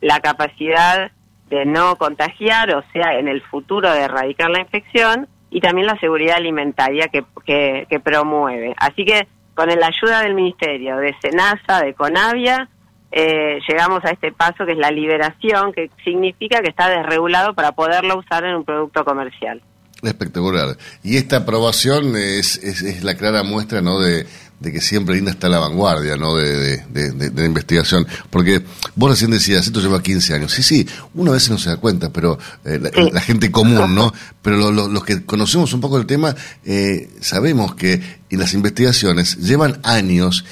[0.00, 1.12] la capacidad
[1.50, 5.98] de no contagiar, o sea, en el futuro de erradicar la infección, y también la
[5.98, 8.74] seguridad alimentaria que, que, promueve.
[8.78, 12.68] Así que con la ayuda del Ministerio, de SENASA, de CONAVIA,
[13.12, 17.72] eh, llegamos a este paso que es la liberación, que significa que está desregulado para
[17.72, 19.60] poderlo usar en un producto comercial.
[20.02, 20.76] Espectacular.
[21.02, 23.98] Y esta aprobación es, es, es la clara muestra ¿no?
[23.98, 24.24] de,
[24.60, 26.36] de que siempre Linda está a la vanguardia ¿no?
[26.36, 28.06] de, de, de- la investigación.
[28.28, 28.62] Porque
[28.94, 30.52] vos recién decías, esto lleva 15 años.
[30.52, 33.94] Sí, sí, uno a veces no se da cuenta, pero eh, la, la gente común,
[33.94, 34.12] ¿no?
[34.42, 38.52] Pero lo- lo- los que conocemos un poco el tema, eh, sabemos que en las
[38.54, 40.44] investigaciones llevan años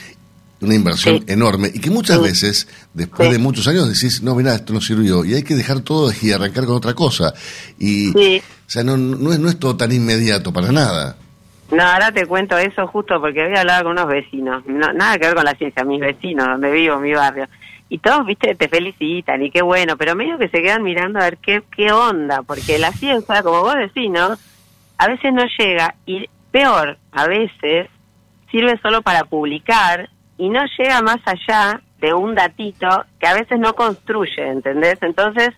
[0.61, 4.73] una inversión enorme y que muchas veces, después de muchos años, decís, no, mira, esto
[4.73, 7.33] no sirvió y hay que dejar todo y arrancar con otra cosa.
[7.79, 11.17] Y, o sea, no, no, es, no es todo tan inmediato para nada.
[11.71, 15.27] No, ahora te cuento eso justo porque había hablado con unos vecinos, no, nada que
[15.27, 17.47] ver con la ciencia, mis vecinos, donde vivo, mi barrio.
[17.91, 21.25] Y todos, viste, te felicitan y qué bueno, pero medio que se quedan mirando a
[21.25, 24.37] ver qué, qué onda, porque la ciencia, como vos decís, ¿no?
[24.99, 27.89] A veces no llega y peor, a veces
[28.51, 33.59] sirve solo para publicar y no llega más allá de un datito que a veces
[33.59, 34.99] no construye, ¿entendés?
[35.03, 35.51] Entonces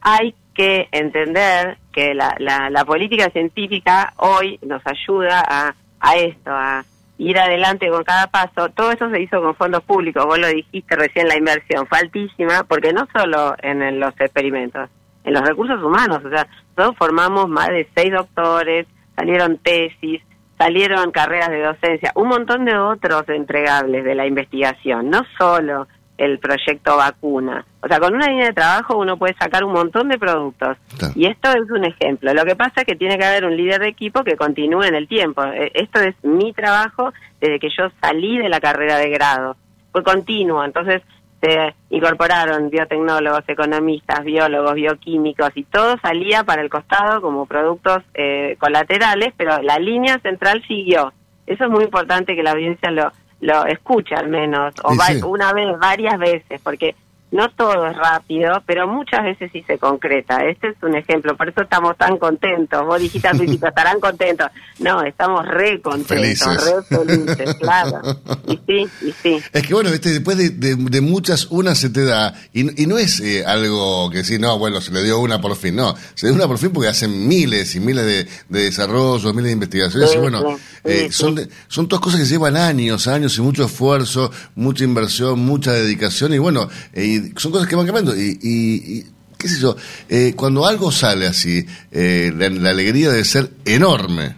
[0.00, 6.50] hay que entender que la, la, la política científica hoy nos ayuda a, a esto,
[6.50, 6.84] a
[7.18, 8.68] ir adelante con cada paso.
[8.70, 12.64] Todo eso se hizo con fondos públicos, vos lo dijiste recién, la inversión fue altísima,
[12.64, 14.88] porque no solo en, los experimentos,
[15.24, 20.22] en los recursos humanos, o sea, nosotros formamos más de seis doctores, salieron tesis,
[20.58, 25.86] salieron carreras de docencia, un montón de otros entregables de la investigación, no solo
[26.18, 27.64] el proyecto vacuna.
[27.82, 30.76] O sea, con una línea de trabajo uno puede sacar un montón de productos.
[31.14, 32.32] Y esto es un ejemplo.
[32.32, 34.94] Lo que pasa es que tiene que haber un líder de equipo que continúe en
[34.94, 35.44] el tiempo.
[35.44, 39.56] Eh, Esto es mi trabajo desde que yo salí de la carrera de grado.
[39.92, 40.64] Fue continuo.
[40.64, 41.02] Entonces
[41.40, 48.56] se incorporaron biotecnólogos, economistas, biólogos, bioquímicos y todo salía para el costado como productos eh,
[48.58, 51.12] colaterales, pero la línea central siguió.
[51.46, 55.06] Eso es muy importante que la audiencia lo, lo escuche al menos, o Sí, va-
[55.06, 55.20] sí.
[55.24, 56.94] una vez, varias veces, porque
[57.32, 60.44] no todo es rápido, pero muchas veces sí se concreta.
[60.46, 62.84] Este es un ejemplo, por eso estamos tan contentos.
[62.86, 64.46] Vos dijiste al principio, estarán contentos.
[64.78, 66.64] No, estamos re contentos, Felices.
[66.64, 68.00] re felices, claro.
[68.46, 69.42] Y sí, y sí.
[69.52, 70.10] Es que bueno, ¿viste?
[70.10, 72.32] después de, de- de muchas, una se te da.
[72.52, 75.56] Y, y no es eh, algo que sí, no, bueno, se le dio una por
[75.56, 75.76] fin.
[75.76, 79.34] No, se le dio una por fin porque hacen miles y miles de, de desarrollos,
[79.34, 80.10] miles de investigaciones.
[80.10, 83.42] Sí, y bueno, sí, eh, sí, son, son todas cosas que llevan años, años y
[83.42, 86.32] mucho esfuerzo, mucha inversión, mucha dedicación.
[86.32, 88.14] Y bueno, eh, y son cosas que van cambiando.
[88.16, 88.38] Y.
[88.42, 89.04] y- y,
[89.38, 89.76] qué sé yo,
[90.08, 94.34] eh, cuando algo sale así, eh, la, la alegría debe ser enorme.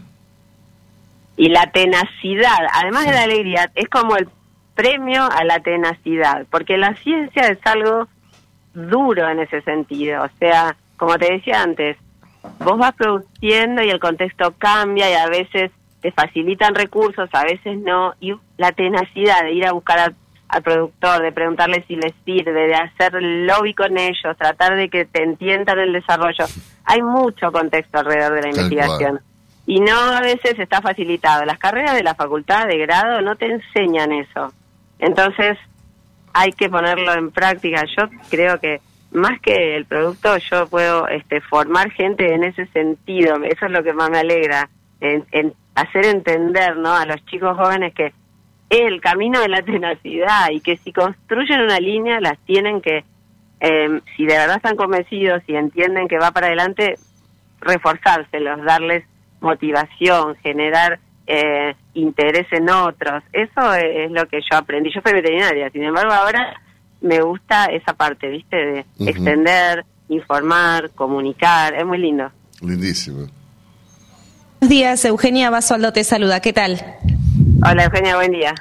[1.37, 4.29] Y la tenacidad, además de la alegría, es como el
[4.75, 8.09] premio a la tenacidad, porque la ciencia es algo
[8.75, 10.25] duro en ese sentido.
[10.25, 11.97] O sea, como te decía antes,
[12.59, 15.71] vos vas produciendo y el contexto cambia y a veces
[16.01, 18.15] te facilitan recursos, a veces no.
[18.21, 20.13] Y la tenacidad de ir a buscar a-
[20.49, 25.05] al productor, de preguntarle si les sirve, de hacer lobby con ellos, tratar de que
[25.05, 26.45] te entiendan el desarrollo.
[26.85, 29.21] Hay mucho contexto alrededor de la Tal investigación.
[29.67, 31.45] Y no a veces está facilitado.
[31.45, 34.53] Las carreras de la facultad de grado no te enseñan eso.
[34.99, 35.59] Entonces,
[36.33, 37.85] hay que ponerlo en práctica.
[37.85, 38.81] Yo creo que
[39.11, 43.37] más que el producto, yo puedo este, formar gente en ese sentido.
[43.45, 44.71] Eso es lo que más me alegra,
[45.01, 46.95] en, en hacer entender ¿no?
[46.95, 48.13] a los chicos jóvenes que
[48.71, 53.05] es el camino de la tenacidad y que si construyen una línea, las tienen que,
[53.61, 56.99] eh, si de verdad están convencidos y entienden que va para adelante,
[57.61, 59.05] reforzárselos, darles
[59.41, 63.23] motivación, generar eh, interés en otros.
[63.33, 64.91] Eso es, es lo que yo aprendí.
[64.93, 66.61] Yo soy veterinaria, sin embargo, ahora
[67.01, 68.57] me gusta esa parte, ¿viste?
[68.57, 71.75] De extender, informar, comunicar.
[71.75, 72.31] Es muy lindo.
[72.61, 73.29] Lindísimo.
[74.61, 76.41] Buenos días, Eugenia Basualdo te saluda.
[76.41, 76.81] ¿Qué tal?
[77.61, 78.55] Hola, Eugenia, buen día.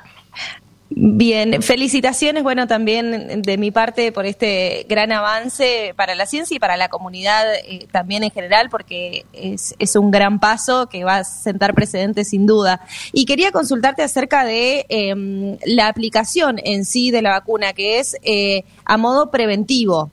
[0.89, 6.59] Bien, felicitaciones, bueno, también de mi parte por este gran avance para la ciencia y
[6.59, 11.17] para la comunidad eh, también en general, porque es, es un gran paso que va
[11.17, 12.81] a sentar precedentes sin duda.
[13.11, 18.17] Y quería consultarte acerca de em, la aplicación en sí de la vacuna, que es
[18.23, 20.09] eh, a modo preventivo.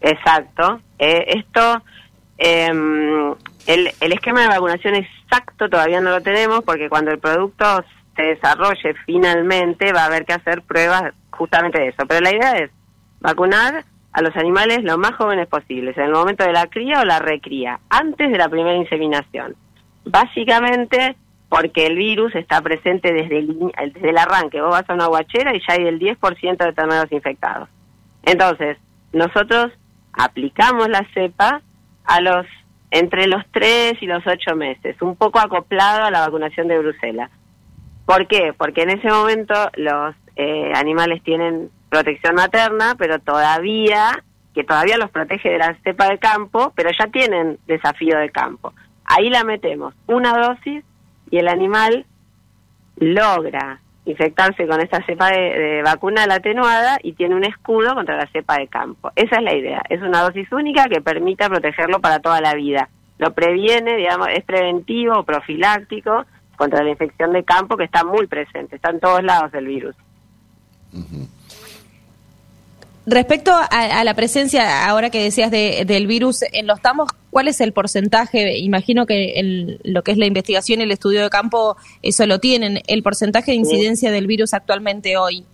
[0.00, 0.80] Exacto.
[0.98, 1.82] Eh, esto,
[2.38, 3.34] em,
[3.66, 7.84] el, el esquema de vacunación exacto todavía no lo tenemos porque cuando el producto
[8.16, 12.06] se desarrolle finalmente va a haber que hacer pruebas justamente de eso.
[12.06, 12.70] Pero la idea es
[13.20, 17.04] vacunar a los animales lo más jóvenes posibles, en el momento de la cría o
[17.04, 19.56] la recría, antes de la primera inseminación.
[20.04, 21.16] Básicamente
[21.48, 24.60] porque el virus está presente desde el, desde el arranque.
[24.60, 27.68] Vos vas a una guachera y ya hay el 10% de terneros infectados.
[28.24, 28.76] Entonces,
[29.12, 29.72] nosotros
[30.12, 31.60] aplicamos la cepa
[32.04, 32.46] a los
[32.94, 37.28] entre los 3 y los 8 meses, un poco acoplado a la vacunación de Bruselas.
[38.06, 38.54] ¿Por qué?
[38.56, 44.22] Porque en ese momento los eh, animales tienen protección materna, pero todavía,
[44.54, 48.72] que todavía los protege de la cepa de campo, pero ya tienen desafío de campo.
[49.04, 50.84] Ahí la metemos, una dosis,
[51.32, 52.06] y el animal
[52.94, 58.16] logra infectarse con esta cepa de, de vacuna la atenuada y tiene un escudo contra
[58.16, 59.10] la cepa de campo.
[59.16, 59.82] Esa es la idea.
[59.88, 62.88] Es una dosis única que permita protegerlo para toda la vida.
[63.18, 66.24] Lo previene, digamos, es preventivo profiláctico
[66.56, 69.96] contra la infección de campo que está muy presente, está en todos lados el virus.
[73.06, 77.48] Respecto a, a la presencia, ahora que decías de- del virus en los tamos, ¿cuál
[77.48, 78.58] es el porcentaje?
[78.58, 82.38] Imagino que en lo que es la investigación y el estudio de campo, eso lo
[82.38, 82.78] tienen.
[82.86, 85.44] El porcentaje de incidencia del virus actualmente hoy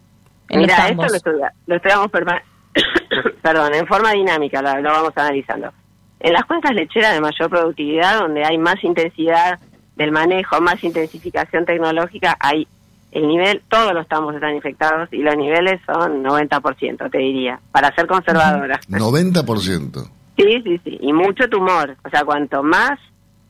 [0.51, 2.43] en Mira, esto lo, estudia- lo estudiamos perma-
[3.43, 5.72] perdón, en forma dinámica, lo, lo vamos analizando.
[6.20, 9.59] En las cuencas lecheras de mayor productividad, donde hay más intensidad
[9.97, 12.66] del manejo, más intensificación tecnológica, hay
[13.12, 17.93] el nivel, todos los tamos están infectados y los niveles son 90%, te diría, para
[17.95, 18.78] ser conservadora.
[18.89, 20.11] 90%.
[20.41, 21.97] Sí, sí, sí, y mucho tumor.
[22.05, 22.99] O sea, cuanto más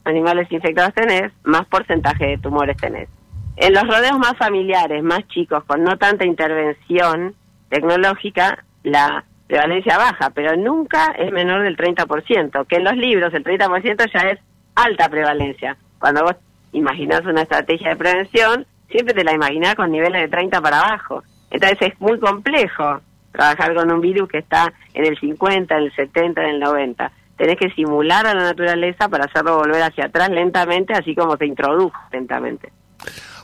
[0.04, 3.08] animales infectados tenés, más porcentaje de tumores tenés.
[3.56, 7.34] En los rodeos más familiares, más chicos, con no tanta intervención
[7.68, 13.44] tecnológica, la prevalencia baja, pero nunca es menor del 30%, que en los libros el
[13.44, 14.40] 30% ya es
[14.74, 15.76] alta prevalencia.
[15.98, 16.36] Cuando vos
[16.72, 21.22] imaginás una estrategia de prevención, siempre te la imaginás con niveles de 30 para abajo.
[21.50, 23.00] Entonces es muy complejo
[23.32, 27.12] trabajar con un virus que está en el 50, en el 70, en el 90.
[27.36, 31.46] Tenés que simular a la naturaleza para hacerlo volver hacia atrás lentamente, así como se
[31.46, 32.70] introdujo lentamente.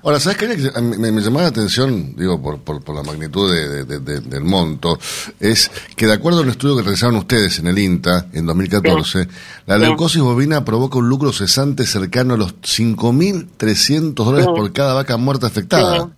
[0.02, 0.46] Ahora, ¿sabes qué?
[0.82, 4.44] Me, me, llamaba la atención, digo, por, por, por la magnitud de- de- de- del
[4.44, 4.98] monto,
[5.40, 9.26] es que de acuerdo a un estudio que realizaron ustedes en el INTA en 2014,
[9.64, 9.80] la Sí.
[9.80, 14.52] leucosis bovina provoca un lucro cesante cercano a los 5.300 dólares Sí.
[14.54, 16.08] por cada vaca muerta afectada.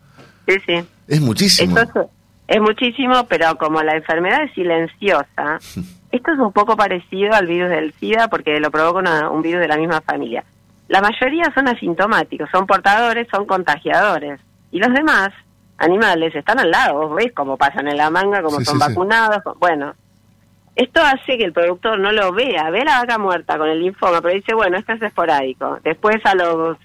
[0.47, 0.75] Sí, sí.
[1.07, 1.79] Es muchísimo.
[1.79, 2.11] Eso
[2.49, 5.59] es- muchísimo, pero como la enfermedad es silenciosa,
[6.11, 9.61] esto es un poco parecido al virus del SIDA porque lo provoca una- un virus
[9.61, 10.43] de la misma familia.
[10.89, 14.41] La mayoría son asintomáticos, son portadores, son contagiadores.
[14.71, 15.29] Y los demás
[15.77, 18.83] animales están al lado, vos ves cómo pasan en la manga, cómo Sí, son sí,
[18.85, 18.89] sí.
[18.89, 19.43] vacunados.
[19.61, 19.95] Bueno,
[20.77, 24.21] esto hace que el productor no lo vea, ve la vaca muerta con el linfoma,
[24.23, 25.79] pero dice, bueno, esto es esporádico.
[25.85, 26.79] Después a los...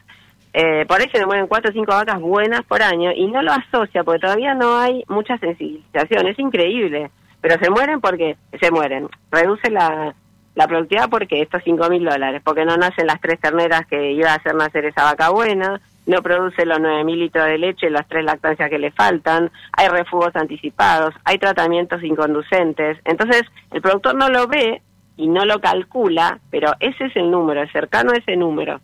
[0.54, 3.52] Eh, por ahí se mueren cuatro o cinco vacas buenas por año y no lo
[3.52, 6.28] asocia porque todavía no hay mucha sensibilización.
[6.28, 7.10] Es increíble.
[7.42, 9.10] Pero se mueren porque se mueren.
[9.32, 10.16] Reduce la,
[10.56, 14.32] la productividad porque estos cinco mil dólares, porque no nacen las tres terneras que iba
[14.32, 18.08] a hacer nacer esa vaca buena, no produce los nueve mil litros de leche, las
[18.08, 22.98] tres lactancias que le faltan, hay refugos anticipados, hay tratamientos inconducentes.
[23.06, 24.82] Entonces, el productor no lo ve
[25.18, 28.80] y no lo calcula, pero ese es el número, es cercano a ese número.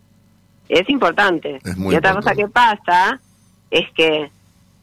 [0.70, 1.58] Es importante.
[1.64, 2.16] Es muy y otra importante.
[2.16, 3.20] cosa que pasa
[3.70, 4.30] es que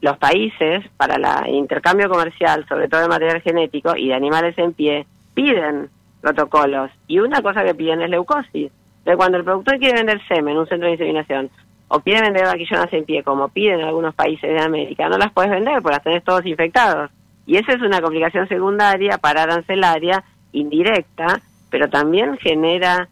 [0.01, 1.15] los países, para
[1.45, 5.89] el intercambio comercial, sobre todo de material genético y de animales en pie, piden
[6.21, 6.91] protocolos.
[7.07, 8.71] Y una cosa que piden es leucosis.
[9.15, 11.49] Cuando el productor quiere vender semen en un centro de inseminación
[11.87, 15.31] o quiere vender vaquillonas en pie, como piden en algunos países de América, no las
[15.31, 17.09] puedes vender porque las tenés todos infectados.
[17.45, 23.07] Y esa es una complicación secundaria para arancelaria, indirecta, pero también genera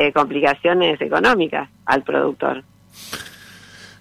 [0.00, 2.64] eh, complicaciones económicas al productor.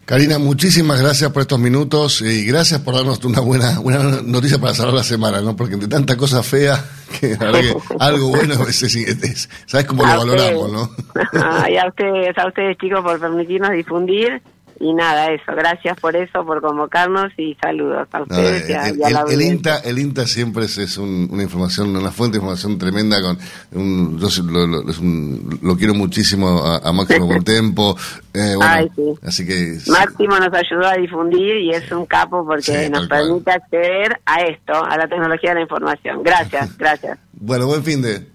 [0.06, 4.74] Karina, muchísimas gracias por estos minutos y gracias por darnos una buena, una noticia para
[4.74, 5.56] cerrar la semana, ¿no?
[5.56, 6.84] Porque entre tanta cosa fea,
[7.20, 7.38] que
[8.00, 10.90] algo bueno a veces es- es- sabes cómo lo valoramos, ¿no?
[11.70, 14.42] y a ustedes, a ustedes chicos por permitirnos difundir
[14.80, 18.88] y nada, eso, gracias por eso, por convocarnos y saludos a No, ustedes y a,
[18.90, 19.42] el, y a la el- el.
[19.42, 23.22] INTA, el INTA siempre es, es un- una información, una fuente de información tremenda.
[23.22, 23.38] Con
[23.74, 27.98] un, yo lo, lo- es un- lo quiero muchísimo a, a Máximo Contempo.
[28.34, 29.14] eh, bueno, Ay, sí.
[29.22, 33.24] Así que Máximo nos ayudó a difundir y es un capo porque Sí, nos cual.
[33.24, 36.24] permite acceder a esto, a la tecnología de la información.
[36.24, 37.20] Gracias, gracias.
[37.34, 38.26] bueno, buen fin de.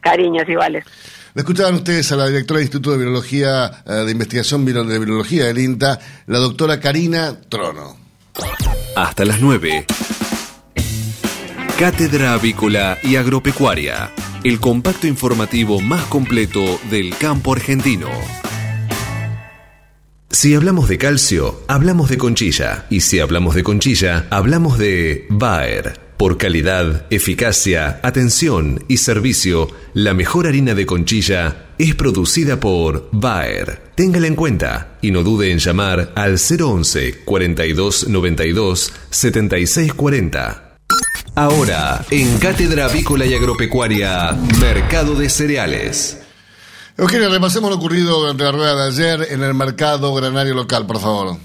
[0.00, 0.84] Cariños iguales.
[1.34, 5.46] Le escuchaban ustedes a la directora del Instituto de Biología, eh, de Investigación de Biología
[5.46, 7.96] del INTA, la doctora Karina Trono.
[8.96, 9.86] Hasta las 9.
[11.78, 14.10] Cátedra Avícola y Agropecuaria.
[14.42, 18.08] El compacto informativo más completo del campo argentino.
[20.30, 22.86] Si hablamos de calcio, hablamos de conchilla.
[22.90, 26.07] Y si hablamos de conchilla, hablamos de Bayer.
[26.18, 33.92] Por calidad, eficacia, atención y servicio, la mejor harina de conchilla es producida por Bayer.
[33.94, 40.74] Téngala en cuenta y no dude en llamar al 011 42 92 76 40.
[41.36, 46.18] Ahora, en Cátedra Avícola y Agropecuaria, Mercado de Cereales.
[46.96, 50.98] Eugenia, repasemos lo ocurrido durante la rueda de ayer en el mercado granario local, por
[50.98, 51.36] favor.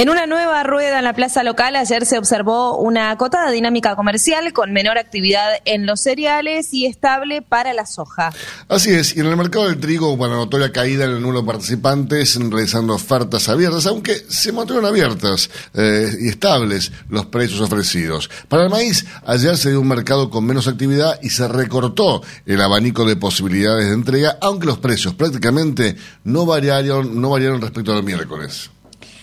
[0.00, 4.54] En una nueva rueda en la plaza local ayer se observó una acotada dinámica comercial
[4.54, 8.32] con menor actividad en los cereales y estable para la soja.
[8.66, 11.46] Así es, y en el mercado del trigo, bueno, notoria caída en el número de
[11.48, 18.30] participantes realizando ofertas abiertas, aunque se mantuvieron abiertas eh, y estables los precios ofrecidos.
[18.48, 22.62] Para el maíz, ayer se dio un mercado con menos actividad y se recortó el
[22.62, 25.94] abanico de posibilidades de entrega, aunque los precios prácticamente
[26.24, 28.70] no variaron, no variaron respecto al miércoles.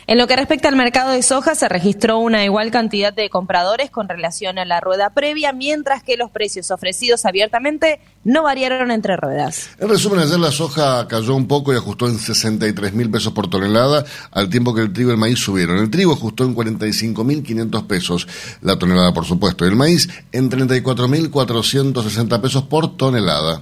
[0.10, 3.92] En lo que respecta al mercado de soja, se registró una igual cantidad de compradores
[3.92, 9.18] con relación a la rueda previa, mientras que los precios ofrecidos abiertamente no variaron entre
[9.18, 9.70] ruedas.
[9.78, 13.50] En resumen, ayer la soja cayó un poco y ajustó en 63 mil pesos por
[13.50, 15.78] tonelada, al tiempo que el trigo y el maíz subieron.
[15.78, 18.30] El trigo ajustó en 45 mil 500 pesos
[18.62, 23.62] la tonelada, por supuesto, y el maíz en 34 mil 460 pesos por tonelada.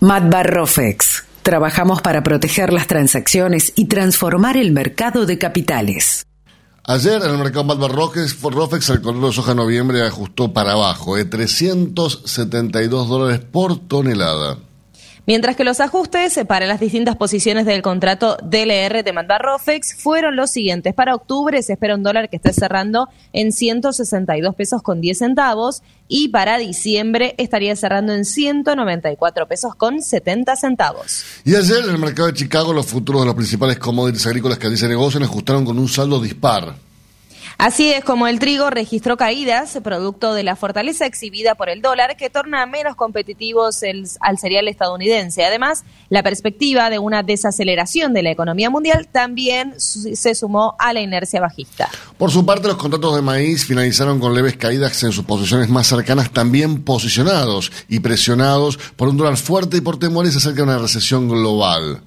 [0.00, 1.31] Matbarrofex.
[1.42, 6.24] Trabajamos para proteger las transacciones y transformar el mercado de capitales.
[6.84, 10.72] Ayer en el mercado Matbar Rofex, Rofex el color de soja en noviembre ajustó para
[10.72, 14.58] abajo, de 372 dólares por tonelada.
[15.24, 20.50] Mientras que los ajustes para las distintas posiciones del contrato DLR de Mandarrofex fueron los
[20.50, 20.94] siguientes.
[20.94, 25.82] Para octubre se espera un dólar que esté cerrando en 162 pesos con 10 centavos
[26.08, 31.24] y para diciembre estaría cerrando en 194 pesos con 70 centavos.
[31.44, 34.66] Y ayer en el mercado de Chicago los futuros de los principales commodities agrícolas que
[34.66, 36.74] allí se negocian ajustaron con un saldo dispar.
[37.58, 42.16] Así es como el trigo registró caídas, producto de la fortaleza exhibida por el dólar,
[42.16, 45.44] que torna menos competitivos el- al cereal estadounidense.
[45.44, 51.00] Además, la perspectiva de una desaceleración de la economía mundial también se sumó a la
[51.00, 51.88] inercia bajista.
[52.18, 55.86] Por su parte, los contratos de maíz finalizaron con leves caídas en sus posiciones más
[55.86, 60.78] cercanas, también posicionados y presionados por un dólar fuerte y por temores acerca de una
[60.78, 62.02] recesión global.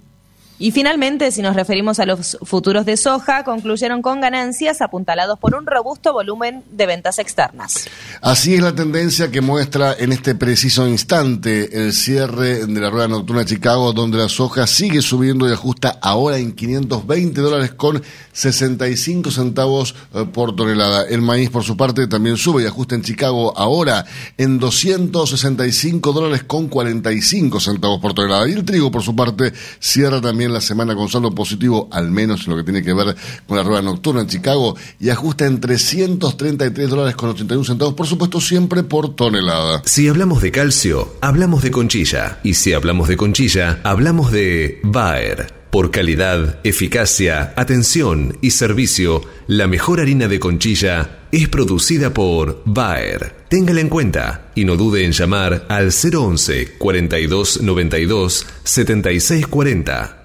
[0.57, 5.53] Y finalmente, si nos referimos a los futuros de soja, concluyeron con ganancias apuntalados por
[5.53, 7.89] un robusto volumen de ventas externas.
[8.21, 13.09] Así es la tendencia que muestra en este preciso instante el cierre de la rueda
[13.09, 18.01] nocturna de Chicago, donde la soja sigue subiendo y ajusta ahora en 520 dólares con
[18.31, 21.05] 65 centavos eh, por tonelada.
[21.05, 24.05] El maíz, por su parte, también sube y ajusta en Chicago ahora
[24.37, 28.47] en 265 dólares con 45 centavos por tonelada.
[28.47, 32.45] Y el trigo, por su parte, cierra también la semana con saldo positivo, al menos
[32.45, 33.15] en lo que tiene que ver
[33.47, 38.07] con la rueda nocturna en Chicago, y ajusta en 333 dólares con 81 centavos, por
[38.07, 39.81] supuesto, siempre por tonelada.
[39.85, 42.39] Si hablamos de calcio, hablamos de conchilla.
[42.43, 45.65] Y si hablamos de conchilla, hablamos de Bayer.
[45.75, 53.35] Por calidad, eficacia, atención y servicio, la mejor harina de conchilla es producida por Bayer.
[53.49, 60.24] Téngala en cuenta y no dude en llamar al 011 42 92 76 40.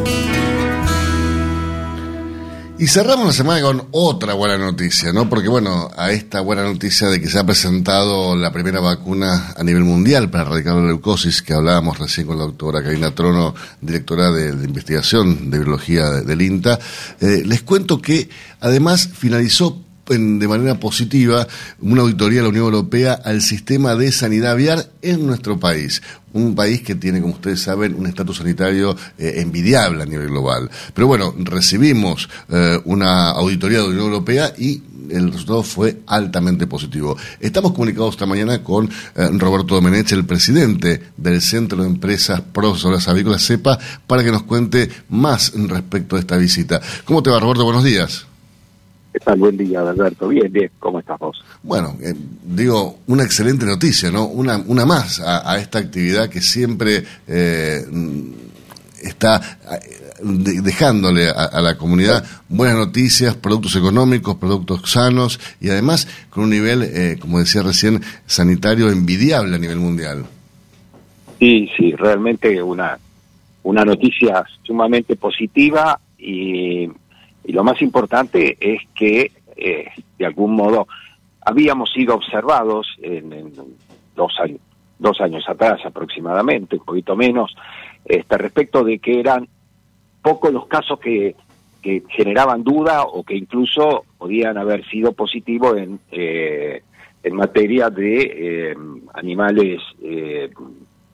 [2.81, 5.29] Y cerramos la semana con otra buena noticia, ¿no?
[5.29, 9.63] Porque, bueno, a esta buena noticia de que se ha presentado la primera vacuna a
[9.63, 14.31] nivel mundial para erradicar la leucosis, que hablábamos recién con la doctora Karina Trono, directora
[14.31, 16.79] de, de investigación de biología de- del INTA,
[17.19, 18.29] eh, les cuento que
[18.61, 19.79] además finalizó
[20.09, 21.47] en- de manera positiva
[21.79, 26.01] una auditoría de la Unión Europea al sistema de sanidad aviar en nuestro país.
[26.33, 30.69] Un país que tiene, como ustedes saben, un estatus sanitario eh, envidiable a nivel global.
[30.93, 36.67] Pero bueno, recibimos eh, una auditoría de la Unión Europea y el resultado fue altamente
[36.67, 37.17] positivo.
[37.41, 43.09] Estamos comunicados esta mañana con eh, Roberto Domenech, el presidente del Centro de Empresas Profesoras
[43.09, 43.77] Avícolas CEPA,
[44.07, 46.79] para que nos cuente más respecto de esta visita.
[47.03, 47.65] ¿Cómo te va, Roberto?
[47.65, 48.25] Buenos días.
[49.13, 49.39] ¿Qué tal?
[49.39, 50.29] Buen día, Alberto.
[50.29, 50.71] Bien, bien.
[50.79, 51.43] ¿Cómo estás vos?
[51.63, 54.25] Bueno, eh, digo, una excelente noticia, ¿no?
[54.27, 57.81] Una, una más a, a esta actividad que siempre eh,
[59.01, 59.79] está eh,
[60.23, 66.45] de- dejándole a, a la comunidad buenas noticias, productos económicos, productos sanos y además con
[66.45, 70.25] un nivel, eh, como decía recién, sanitario envidiable a nivel mundial.
[71.37, 72.97] Sí, sí, realmente una,
[73.63, 76.87] una noticia sumamente positiva y,
[77.43, 79.87] y lo más importante es que, eh,
[80.17, 80.87] de algún modo,
[81.41, 83.51] habíamos sido observados en,
[84.15, 84.59] dos, años,
[84.99, 87.55] dos años atrás aproximadamente, un poquito menos,
[88.05, 89.47] este, respecto de que eran
[90.21, 91.35] pocos los casos que,
[91.81, 96.83] que generaban duda o que incluso podían haber sido positivos en, eh,
[97.23, 98.75] en materia de eh,
[99.13, 99.81] animales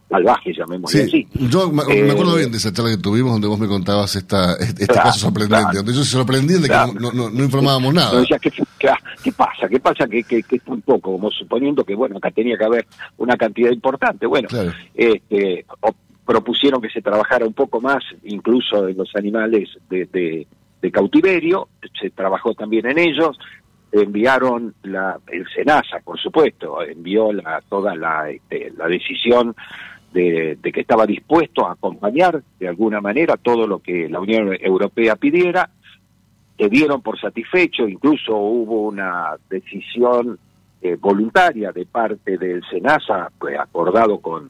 [0.10, 1.48] salvajes, llamémosle Sí, así.
[1.50, 4.16] yo me, me Eh, acuerdo bien de esa charla que tuvimos donde vos me contabas
[4.16, 5.78] esta, este, este Claro, caso sorprendente, claro.
[5.78, 8.14] donde yo se sorprendí de que no, no- informábamos nada.
[8.14, 8.64] No decía, ¿qué, qué,
[9.24, 9.68] qué pasa?
[9.70, 10.08] ¿Qué pasa?
[10.08, 12.88] Que, que, que es muy poco, como suponiendo que, bueno, acá tenía que haber
[13.18, 14.26] una cantidad importante.
[14.26, 14.48] Bueno,
[14.96, 15.94] este, o-
[16.26, 20.48] propusieron que se trabajara un poco más, incluso en los animales de, de-
[20.82, 23.38] de cautiverio, se trabajó también en ellos,
[23.92, 29.56] enviaron la, el SENASA, por supuesto, envió la, toda la, este, la decisión
[30.14, 35.16] de, que estaba dispuesto a acompañar de alguna manera todo lo que la Unión Europea
[35.16, 35.70] pidiera,
[36.58, 40.40] se dieron por satisfecho, incluso hubo una decisión
[40.82, 44.50] eh, voluntaria de parte del SENASA, pues, acordado con,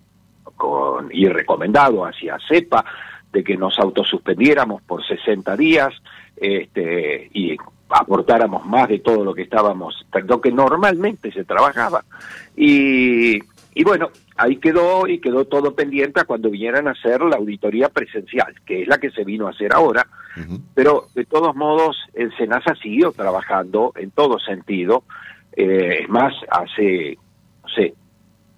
[0.55, 2.85] con y recomendado hacia CEPA,
[3.31, 5.93] de que nos autosuspendiéramos por 60 días
[6.37, 7.57] este, y
[7.89, 12.03] aportáramos más de todo lo que estábamos, lo que normalmente se trabajaba.
[12.55, 13.39] Y,
[13.77, 17.89] y bueno, ahí quedó y quedó todo pendiente a cuando vinieran a hacer la auditoría
[17.89, 20.07] presencial, que es la que se vino a hacer ahora.
[20.73, 25.03] Pero de todos modos, el SENASA siguió trabajando en todo sentido.
[25.55, 27.19] Eh, es más, hace,
[27.61, 27.93] no sé,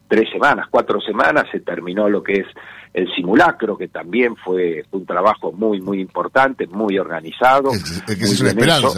[0.07, 2.47] tres semanas, cuatro semanas se terminó lo que es
[2.93, 7.71] el simulacro, que también fue un trabajo muy, muy importante, muy organizado.
[8.07, 8.93] Que muy en bien hecho.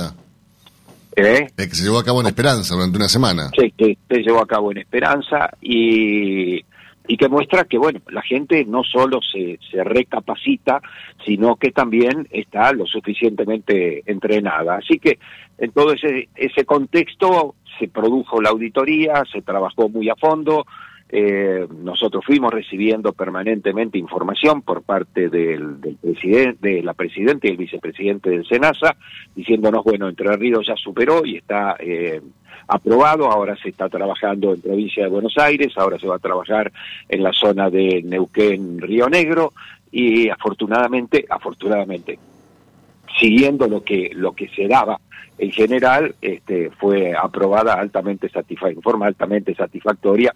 [1.16, 1.48] ¿Eh?
[1.58, 3.50] El que se llevó a cabo en Esperanza durante una semana.
[3.58, 6.64] Sí, que se llevó a cabo en Esperanza y
[7.08, 10.82] y que muestra que, bueno, la gente no solo se, se recapacita,
[11.26, 14.78] sino que también está lo suficientemente entrenada.
[14.78, 15.20] Así que
[15.58, 20.66] en todo ese, ese contexto se produjo la auditoría, se trabajó muy a fondo,
[21.14, 27.52] eh, nosotros fuimos recibiendo permanentemente información por parte del, del presidente, de la presidenta y
[27.52, 28.96] el vicepresidente del SENASA,
[29.36, 32.22] diciéndonos, bueno, Entre Ríos ya superó y está eh,
[32.68, 36.72] aprobado, ahora se está trabajando en provincia de Buenos Aires, ahora se va a trabajar
[37.10, 39.52] en la zona de Neuquén, Río Negro,
[39.92, 42.18] y afortunadamente, afortunadamente,
[43.20, 45.02] siguiendo lo que, lo que se daba
[45.38, 50.34] en general, este, fue aprobada altamente satisfactoria, en forma altamente satisfactoria,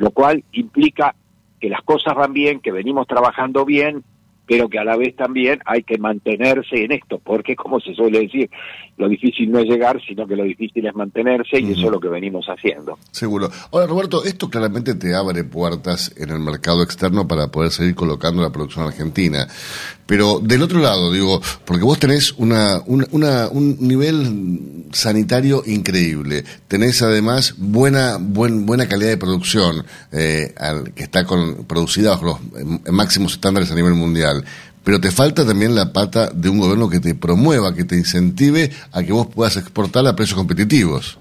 [0.00, 1.14] lo cual implica
[1.60, 4.02] que las cosas van bien, que venimos trabajando bien
[4.50, 8.22] pero que a la vez también hay que mantenerse en esto, porque como se suele
[8.22, 8.50] decir,
[8.96, 12.00] lo difícil no es llegar, sino que lo difícil es mantenerse y eso es lo
[12.00, 12.98] que venimos haciendo.
[13.12, 13.48] Seguro.
[13.70, 18.42] Ahora, Roberto, esto claramente te abre puertas en el mercado externo para poder seguir colocando
[18.42, 19.46] la producción argentina.
[20.04, 27.00] Pero del otro lado, digo, porque vos tenés una, una, un nivel sanitario increíble, tenés
[27.02, 32.38] además buena, buen, buena calidad de producción, eh, al, que está con, producida bajo los
[32.40, 34.39] eh, máximos estándares a nivel mundial
[34.84, 38.70] pero te falta también la pata de un gobierno que te promueva, que te incentive
[38.92, 41.18] a que vos puedas exportar a precios competitivos.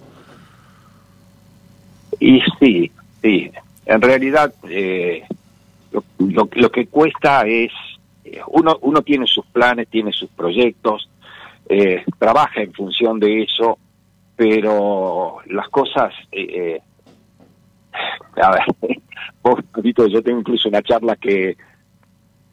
[2.19, 2.91] Y sí,
[3.21, 3.51] sí.
[3.85, 5.23] En realidad, eh,
[6.17, 7.71] lo, que cuesta es,
[8.23, 11.09] eh, uno, uno tiene sus planes, tiene sus proyectos,
[11.67, 13.77] eh, trabaja en función de eso,
[14.35, 16.13] pero las cosas...
[16.31, 16.79] Eh,
[18.41, 18.99] a ver,
[19.43, 19.59] vos,
[20.09, 21.57] yo tengo incluso una charla que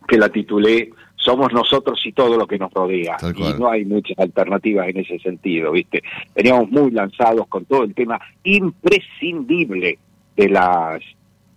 [0.06, 3.16] que la titulé Somos nosotros y todo lo que nos rodea.
[3.34, 6.02] Y no hay muchas alternativas en ese sentido, ¿viste?
[6.34, 9.98] Veníamos muy lanzados con todo el tema imprescindible
[10.36, 11.02] de las,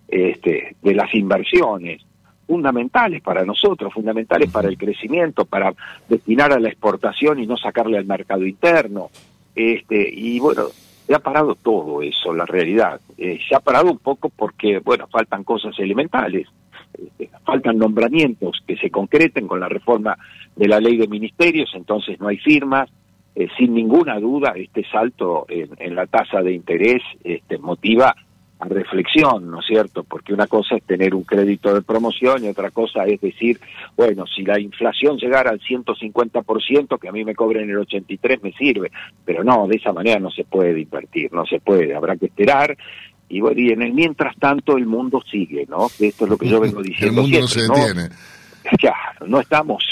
[0.07, 2.01] este, de las inversiones
[2.47, 5.71] fundamentales para nosotros, fundamentales para el crecimiento, para
[6.07, 9.11] destinar a la exportación y no sacarle al mercado interno.
[9.53, 10.63] Este, y bueno,
[11.05, 12.99] se ha parado todo eso, la realidad.
[13.19, 16.47] Eh, se ha parado un poco porque, bueno, faltan cosas elementales.
[16.93, 20.17] Este, faltan nombramientos que se concreten con la reforma
[20.55, 22.89] de la ley de ministerios, entonces no hay firmas.
[23.35, 28.13] Eh, sin ninguna duda, este salto en, la tasa de interés este, motiva
[28.59, 30.03] a reflexión, ¿no es cierto?
[30.03, 33.57] Porque una cosa es tener un crédito de promoción y otra cosa es decir,
[33.95, 38.51] bueno, si la inflación llegara al 150%, que a mí me cobren el 83% me
[38.51, 38.91] sirve,
[39.23, 42.75] pero no, de esa manera no se puede invertir, no se puede, habrá que esperar
[43.29, 45.87] y bueno, y en el mientras tanto el mundo sigue, ¿no?
[45.99, 47.21] Esto es lo que yo vengo diciendo.
[47.21, 48.09] El mundo no se detiene.
[48.83, 48.93] Ya,
[49.25, 49.83] no estamos,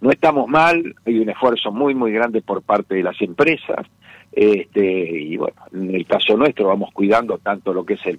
[0.00, 3.86] no estamos mal, hay un esfuerzo muy, muy grande por parte de las empresas,
[4.32, 8.18] este, y bueno, en el caso nuestro vamos cuidando tanto lo que es el,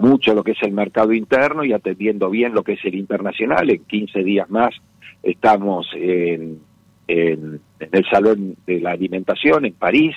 [0.00, 3.68] mucho lo que es el mercado interno y atendiendo bien lo que es el internacional.
[3.70, 4.74] En 15 días más
[5.22, 6.60] estamos en,
[7.06, 10.16] en, en el Salón de la Alimentación en París,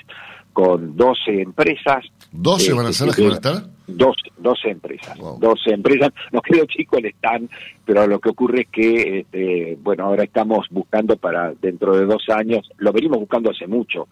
[0.53, 2.05] con 12 empresas.
[2.33, 3.63] ¿12 van a ser las que van a estar?
[3.85, 5.17] 12, empresas.
[5.17, 6.11] 12 empresas.
[6.31, 7.49] Nos quedó chico el stand,
[7.85, 12.23] pero lo que ocurre es que, este, bueno, ahora estamos buscando para dentro de dos
[12.29, 14.07] años, lo venimos buscando hace mucho,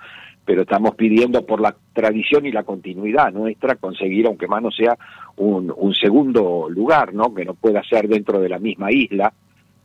[0.46, 4.98] pero estamos pidiendo por la tradición y la continuidad nuestra conseguir, aunque más no sea,
[5.38, 7.34] un, un segundo lugar, ¿no?
[7.34, 9.34] Que no pueda ser dentro de la misma isla,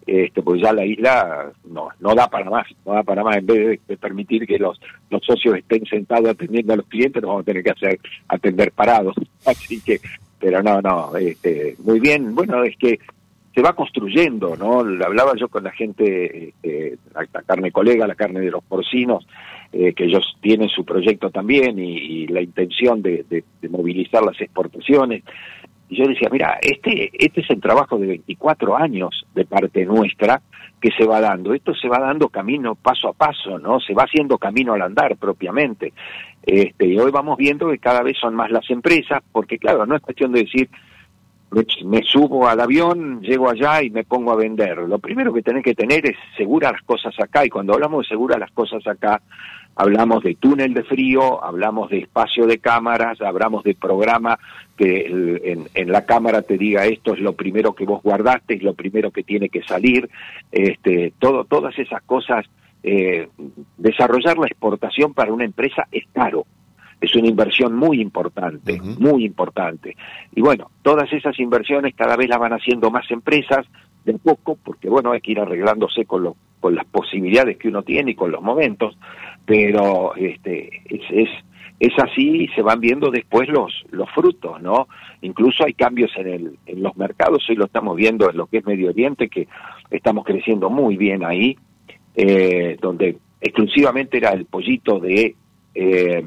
[0.07, 3.47] este, pues ya la isla no, no da para más, no da para más, en
[3.47, 4.81] vez de, permitir que los,
[5.11, 7.99] los socios estén sentados atendiendo a los clientes, nos vamos a tener que hacer
[8.29, 10.01] atender parados, así que,
[10.39, 13.01] pero no, no, este, muy bien, bueno, es que
[13.57, 14.81] se va construyendo, ¿no?
[14.81, 19.27] Hablaba yo con la gente, este, la, carne colega, la carne de los porcinos,
[19.73, 25.25] eh, que ellos tienen su proyecto también y, la intención de, de, movilizar las exportaciones.
[25.89, 30.43] Y yo decía, mira, este, este es el trabajo de 24 años de parte nuestra
[30.81, 31.55] que se va dando.
[31.55, 33.81] Esto se va dando camino paso a paso, ¿no?
[33.81, 35.93] Se va haciendo camino al andar propiamente.
[36.43, 39.97] Este, y hoy vamos viendo que cada vez son más las empresas, porque claro, no
[39.97, 40.69] es cuestión de decir,
[41.85, 44.79] me, subo al avión, llego allá y me pongo a vender.
[44.79, 48.09] Lo primero que tenés que tener es segura las cosas acá, y cuando hablamos de
[48.09, 49.21] segura las cosas acá,
[49.77, 54.39] hablamos de túnel de frío, hablamos de espacio de cámaras, hablamos de programa
[54.77, 55.07] que
[55.75, 59.11] en, la cámara te diga esto es lo primero que vos guardaste, es lo primero
[59.11, 60.09] que tiene que salir,
[60.51, 62.47] este, todo, todas esas cosas.
[62.83, 63.29] Eh,
[63.79, 66.47] desarrollar la exportación para una empresa es caro,
[67.01, 69.97] es una inversión muy importante, muy importante.
[70.35, 73.67] Y bueno, todas esas inversiones cada vez las van haciendo más empresas,
[74.07, 77.83] de poco, porque bueno, hay que ir arreglándose con, lo, con las posibilidades que uno
[77.83, 78.97] tiene y con los momentos,
[79.47, 81.29] pero este, es, es
[81.79, 84.89] es así y se van viendo después los, los frutos, ¿no?
[85.21, 88.59] Incluso hay cambios en, el, en los mercados, hoy lo estamos viendo en lo que
[88.59, 89.47] es Medio Oriente, que
[89.91, 91.57] estamos creciendo muy bien ahí,
[92.15, 95.37] eh, donde exclusivamente era el pollito de,
[95.75, 96.25] eh,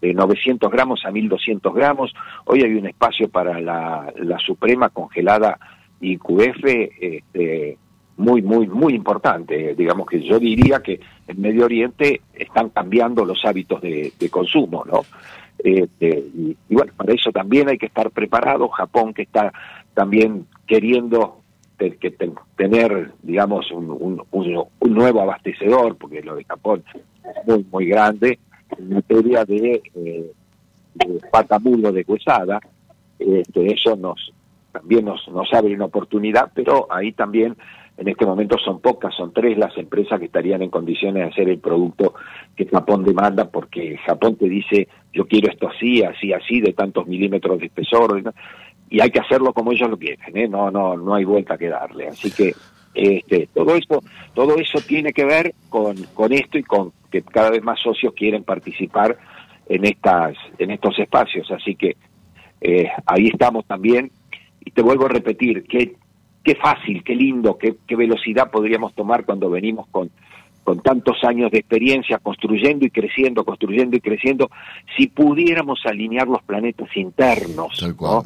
[0.00, 2.14] de 900 gramos a 1200 gramos,
[2.46, 5.58] hoy hay un espacio para la, la Suprema congelada
[6.00, 7.76] y QF este,
[8.16, 9.74] muy, muy, muy importante.
[9.74, 15.02] Digamos que yo diría que en Medio Oriente están cambiando los hábitos de, consumo, ¿no?
[15.58, 18.68] Este, y, bueno, para eso también hay que estar preparado.
[18.68, 19.52] Japón que está
[19.94, 21.40] también queriendo
[21.76, 27.66] te, que te, tener, digamos, un, un, nuevo abastecedor, porque lo de Japón es muy,
[27.70, 28.38] muy grande,
[28.78, 30.32] en materia de, eh,
[30.94, 32.60] de patamulo de huesada.
[33.18, 34.32] Este, eso nos
[34.72, 37.56] también nos, nos abre una oportunidad, pero ahí también
[37.96, 41.48] en este momento son pocas, son tres las empresas que estarían en condiciones de hacer
[41.48, 42.14] el producto
[42.56, 47.06] que Japón demanda, porque Japón te dice, yo quiero esto así, así, así, de tantos
[47.06, 48.22] milímetros de espesor,
[48.88, 50.48] y hay que hacerlo como ellos lo quieren, ¿eh?
[50.48, 52.08] no, no, no hay vuelta que darle.
[52.08, 52.54] Así que
[52.94, 54.02] este, todo eso,
[54.34, 58.12] todo eso tiene que ver con, con esto y con que cada vez más socios
[58.14, 59.16] quieren participar
[59.68, 61.50] en estas, en estos espacios.
[61.50, 61.96] Así que
[62.60, 64.10] eh, ahí estamos también.
[64.64, 65.96] Y te vuelvo a repetir, que
[66.42, 70.10] qué fácil, qué lindo, qué, qué velocidad podríamos tomar cuando venimos con,
[70.64, 74.50] con tantos años de experiencia construyendo y creciendo, construyendo y creciendo,
[74.96, 78.24] si pudiéramos alinear los planetas internos, ¿no?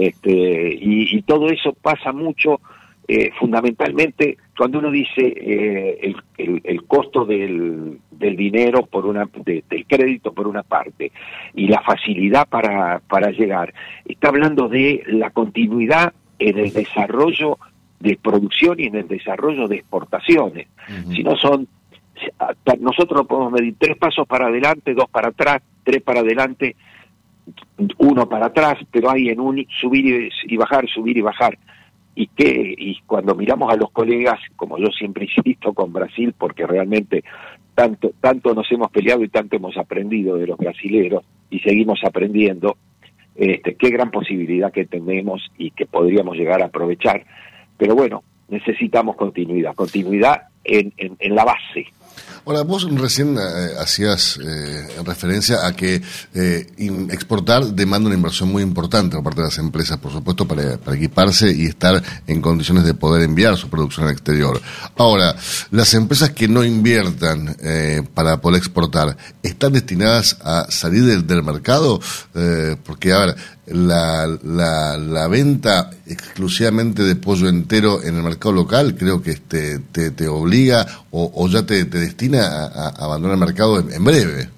[0.00, 2.60] este, y, y, todo eso pasa mucho,
[3.08, 9.28] eh, fundamentalmente, cuando uno dice eh, el, el, el, costo del, del dinero por una,
[9.44, 11.10] de, del crédito por una parte
[11.54, 13.72] y la facilidad para, para llegar,
[14.04, 17.58] está hablando de la continuidad en el desarrollo
[18.00, 20.68] de producción y en el desarrollo de exportaciones.
[20.88, 21.16] Uh -huh.
[21.16, 21.68] Si no son,
[22.80, 26.76] nosotros podemos medir tres pasos para adelante, dos para atrás, tres para adelante,
[27.98, 31.58] uno para atrás, pero hay en un subir y, bajar, subir y bajar.
[32.14, 36.66] Y que y cuando miramos a los colegas, como yo siempre insisto con Brasil, porque
[36.66, 37.24] realmente
[37.74, 42.76] tanto tanto nos hemos peleado y tanto hemos aprendido de los brasileros y seguimos aprendiendo,
[43.34, 47.24] este, qué gran posibilidad que tenemos y que podríamos llegar a aprovechar.
[47.78, 51.86] Pero bueno, necesitamos continuidad, continuidad en, en, en la base.
[52.44, 56.02] Ahora, vos recién eh, hacías eh, referencia a que
[56.34, 56.66] eh,
[57.10, 61.52] exportar demanda una inversión muy importante por parte de las empresas, por supuesto, para, equiparse
[61.52, 64.60] y estar en condiciones de poder enviar su producción al exterior.
[64.96, 65.36] Ahora,
[65.70, 71.42] las empresas que no inviertan eh, para poder exportar, ¿están destinadas a salir del, del
[71.42, 72.00] mercado?
[72.34, 78.52] Eh, porque, a ver, la, la, la, venta exclusivamente de pollo entero en el mercado
[78.52, 83.04] local creo que este, te, te obliga o, o ya te, te, destina a, a,
[83.04, 84.48] abandonar el mercado en, en, breve.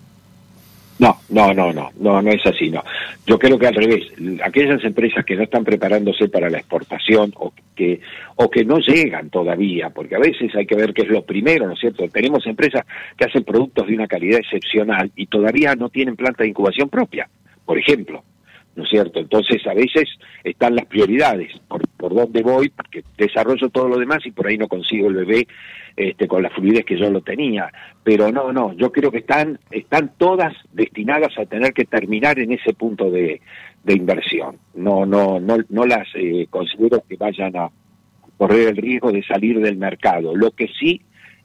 [0.98, 2.82] No, no, no, no, no, no es así, no.
[3.26, 4.04] Yo creo que al revés,
[4.42, 8.00] aquellas empresas que no están preparándose para la exportación o que,
[8.36, 11.66] o que no llegan todavía, porque a veces hay que ver qué es lo primero,
[11.66, 12.08] ¿no es cierto?
[12.08, 12.86] Tenemos empresas
[13.18, 17.28] que hacen productos de una calidad excepcional y todavía no tienen planta de incubación propia,
[17.66, 18.22] por ejemplo
[18.76, 19.20] ¿no es cierto?
[19.20, 20.08] Entonces a veces
[20.42, 24.58] están las prioridades, por, por dónde voy, porque desarrollo todo lo demás y por ahí
[24.58, 25.46] no consigo el bebé
[25.96, 27.70] este, con la fluidez que yo lo tenía.
[28.02, 32.52] Pero no, no, yo creo que están, están todas destinadas a tener que terminar en
[32.52, 33.40] ese punto de,
[33.84, 34.58] de inversión.
[34.74, 37.70] No, no, no, no las eh, considero que vayan a
[38.36, 40.34] correr el riesgo de salir del mercado.
[40.34, 41.00] Lo que sí,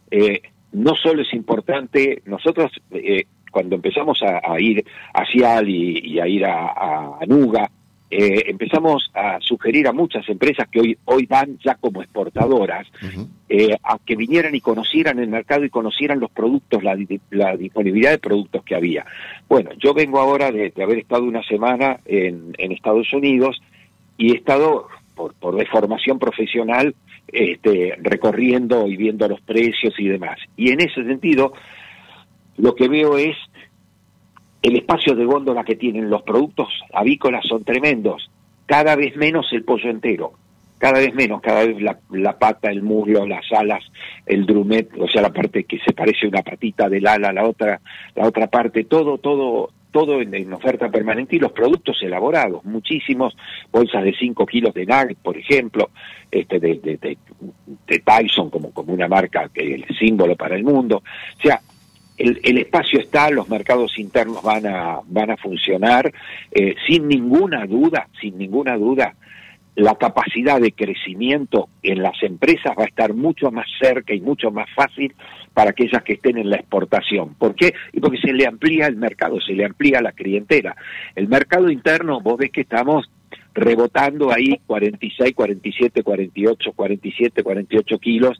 [0.09, 4.83] eh, no solo es importante, nosotros eh, cuando empezamos a, a ir
[5.13, 7.69] a Cial y, y, a ir a, a Nuga,
[8.11, 13.05] eh, empezamos a sugerir a muchas empresas que hoy, hoy van ya como exportadoras uh
[13.05, 13.27] -huh.
[13.49, 16.97] eh, a que vinieran y conocieran el mercado y conocieran los productos, la,
[17.29, 19.05] la, disponibilidad de productos que había.
[19.47, 23.61] Bueno, yo vengo ahora de, de haber estado una semana en, en, Estados Unidos
[24.17, 26.95] y he estado por, por deformación profesional
[27.27, 30.39] este, recorriendo y viendo los precios y demás.
[30.57, 31.53] Y en ese sentido,
[32.59, 33.37] lo que veo es
[34.61, 38.29] el espacio de góndola que tienen los productos avícolas son tremendos.
[38.65, 40.33] Cada vez menos el pollo entero,
[40.77, 43.83] cada vez menos, cada vez la, la, pata, el muslo, las alas,
[44.25, 47.79] el drumet, o sea, la parte que se parece una patita del ala, la otra,
[48.15, 53.35] la otra parte, todo, todo, todo en, oferta permanente y los productos elaborados, muchísimos,
[53.71, 55.89] bolsas de 5 kilos de nugget, por ejemplo,
[56.29, 57.17] este de, de, de,
[57.87, 60.97] de Tyson como, como una marca que el símbolo para el mundo.
[60.97, 61.59] O sea,
[62.19, 66.11] el, el, espacio está, los mercados internos van a, van a funcionar,
[66.51, 69.15] eh, sin ninguna duda, sin ninguna duda,
[69.75, 74.51] la capacidad de crecimiento en las empresas va a estar mucho más cerca y mucho
[74.51, 75.15] más fácil
[75.53, 77.35] para aquellas que estén en la exportación.
[77.35, 77.73] ¿Por qué?
[77.93, 80.75] Y porque se le amplía el mercado, se le amplía la clientela.
[81.15, 83.09] El mercado interno, vos ves que estamos
[83.53, 88.39] rebotando ahí 46, 47, 48, 47, 48 kilos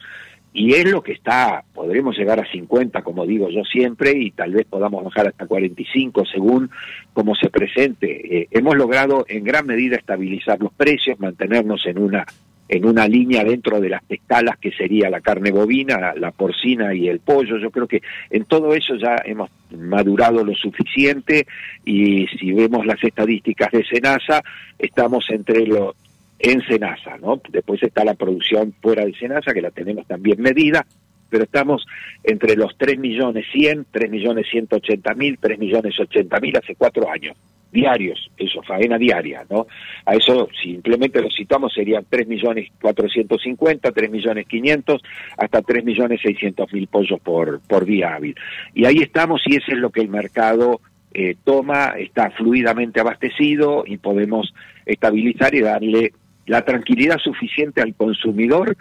[0.52, 4.52] y es lo que está, podremos llegar a 50, como digo yo siempre, y tal
[4.52, 6.72] vez podamos bajar hasta 45 según
[7.14, 8.38] cómo se presente.
[8.38, 12.26] Eh, hemos logrado en gran medida estabilizar los precios, mantenernos en una
[12.70, 17.08] en una línea dentro de las escalas que sería la carne bovina, la porcina y
[17.10, 17.58] el pollo.
[17.58, 21.47] Yo creo que en todo eso ya hemos madurado lo suficiente
[21.84, 24.43] y si vemos las estadísticas de Senasa,
[24.78, 25.95] estamos entre los
[26.40, 27.42] en Senasa, ¿no?
[27.50, 30.86] Después está la producción fuera de Senasa, que la tenemos también medida,
[31.30, 31.86] pero estamos
[32.24, 37.10] entre los 3 millones 100, 3 millones 180 mil, 3 millones 80 mil hace cuatro
[37.10, 37.38] años,
[37.72, 39.68] diarios, eso, faena diaria, ¿no?
[40.06, 45.02] A eso, si simplemente lo citamos, serían 3 millones 450, 3 millones 500,
[45.38, 48.36] hasta 3 millones 600 mil pollos por, por día hábil.
[48.74, 50.82] Y ahí estamos y ese es lo que el mercado
[51.14, 54.54] eh, toma, está fluidamente abastecido y podemos
[54.86, 56.14] estabilizar y darle
[56.50, 58.76] la tranquilidad suficiente al consumidor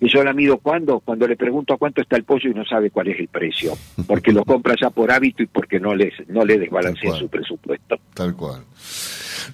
[0.00, 2.64] y yo la mido cuando cuando le pregunto a cuánto está el pollo y no
[2.64, 3.72] sabe cuál es el precio
[4.06, 7.96] porque lo compra ya por hábito y porque no les no le desbalancea su presupuesto.
[8.12, 8.64] Tal cual.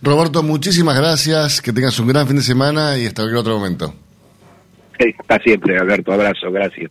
[0.03, 3.95] Roberto muchísimas gracias que tengas un gran fin de semana y hasta cualquier otro momento.
[4.99, 6.91] Está siempre Alberto abrazo gracias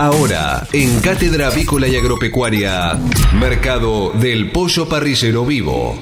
[0.00, 2.96] Ahora, en Cátedra Avícola y Agropecuaria,
[3.34, 5.98] Mercado del Pollo Parrillero Vivo.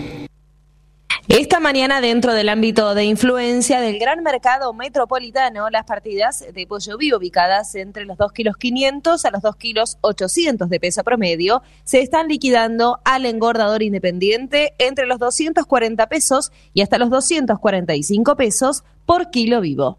[1.28, 6.99] Esta mañana, dentro del ámbito de influencia del gran mercado metropolitano, las partidas de pollo
[6.99, 11.62] vivo ubicadas entre los 2 kilos 500 a los 2 kilos 800 de peso promedio
[11.84, 18.84] se están liquidando al engordador independiente entre los 240 pesos y hasta los 245 pesos
[19.07, 19.99] por kilo vivo.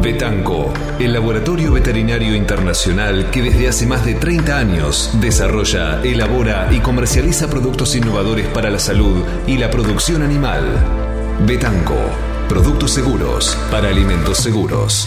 [0.02, 6.80] Betanco, el laboratorio veterinario internacional que desde hace más de 30 años desarrolla, elabora y
[6.80, 10.64] comercializa productos innovadores para la salud y la producción animal.
[11.46, 11.94] Betanco,
[12.48, 15.06] productos seguros para alimentos seguros.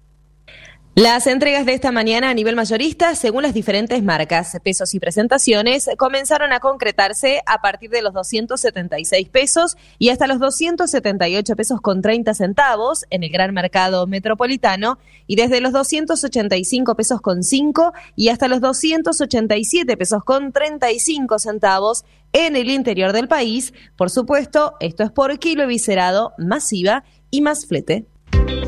[0.95, 5.89] Las entregas de esta mañana a nivel mayorista, según las diferentes marcas, pesos y presentaciones,
[5.97, 12.01] comenzaron a concretarse a partir de los 276 pesos y hasta los 278 pesos con
[12.01, 18.27] 30 centavos en el gran mercado metropolitano y desde los 285 pesos con 5 y
[18.27, 23.73] hasta los 287 pesos con 35 centavos en el interior del país.
[23.95, 28.10] Por supuesto, esto es por kilo viscerado, masiva y más flete.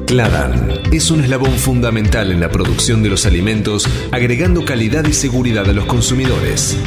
[0.08, 5.68] Cladan es un eslabón fundamental en la producción de los alimentos, agregando calidad y seguridad
[5.70, 6.78] a los consumidores.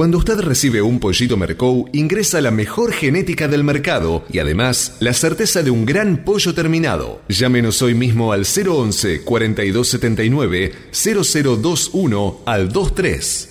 [0.00, 5.12] Cuando usted recibe un pollito Mercou, ingresa la mejor genética del mercado y además la
[5.12, 7.20] certeza de un gran pollo terminado.
[7.28, 13.50] Llámenos hoy mismo al 011 4279 0021 al 23.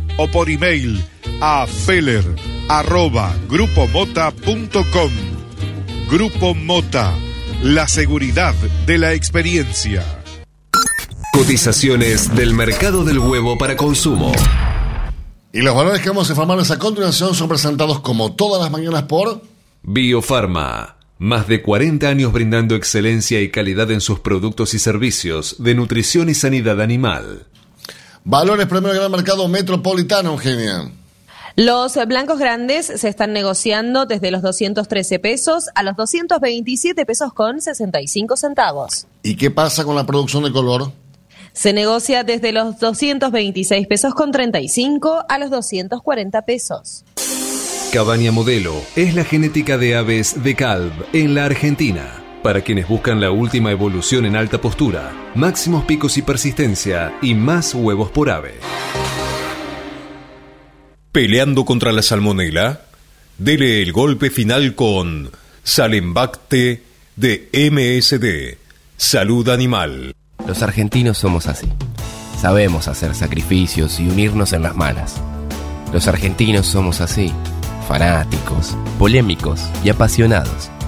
[0.17, 1.03] o por email
[1.41, 2.23] a feller
[2.67, 5.11] arroba grupomota.com.
[6.09, 7.13] Grupo Mota,
[7.63, 8.53] la seguridad
[8.85, 10.03] de la experiencia.
[11.33, 14.31] Cotizaciones del mercado del huevo para consumo.
[15.53, 19.03] Y los valores que vamos a informarles a continuación son presentados como todas las mañanas
[19.03, 19.41] por
[19.83, 20.97] Biofarma.
[21.17, 26.29] Más de 40 años brindando excelencia y calidad en sus productos y servicios de nutrición
[26.29, 27.47] y sanidad animal.
[28.23, 30.91] Valores Premio Gran Mercado Metropolitano, Eugenia.
[31.55, 37.61] Los blancos grandes se están negociando desde los 213 pesos a los 227 pesos con
[37.61, 39.07] 65 centavos.
[39.23, 40.91] ¿Y qué pasa con la producción de color?
[41.53, 47.03] Se negocia desde los 226 pesos con 35 a los 240 pesos.
[47.91, 52.20] Cabaña Modelo es la genética de aves de Calv en la Argentina.
[52.43, 57.75] Para quienes buscan la última evolución en alta postura, máximos picos y persistencia y más
[57.75, 58.55] huevos por ave.
[61.11, 62.81] Peleando contra la salmonela,
[63.37, 65.29] dele el golpe final con
[65.61, 66.81] Salembacte
[67.15, 68.57] de MSD,
[68.97, 70.15] Salud Animal.
[70.47, 71.69] Los argentinos somos así.
[72.39, 75.21] Sabemos hacer sacrificios y unirnos en las malas.
[75.93, 77.31] Los argentinos somos así,
[77.87, 80.71] fanáticos, polémicos y apasionados.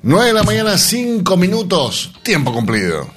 [0.00, 3.10] 9 de la mañana, 5 minutos, tiempo cumplido.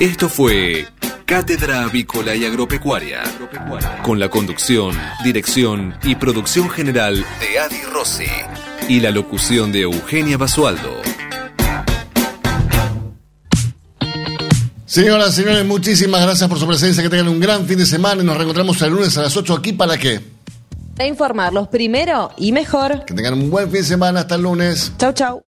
[0.00, 0.88] Esto fue
[1.26, 3.22] Cátedra Avícola y Agropecuaria,
[4.02, 8.24] con la conducción, dirección y producción general de Adi Rossi
[8.88, 11.02] y la locución de Eugenia Basualdo.
[14.86, 17.02] Señoras, señores, muchísimas gracias por su presencia.
[17.02, 19.54] Que tengan un gran fin de semana y nos reencontramos el lunes a las 8
[19.54, 20.20] aquí para qué?
[20.96, 23.04] Para informarlos primero y mejor.
[23.04, 24.20] Que tengan un buen fin de semana.
[24.20, 24.92] Hasta el lunes.
[24.98, 25.42] Chau, chau.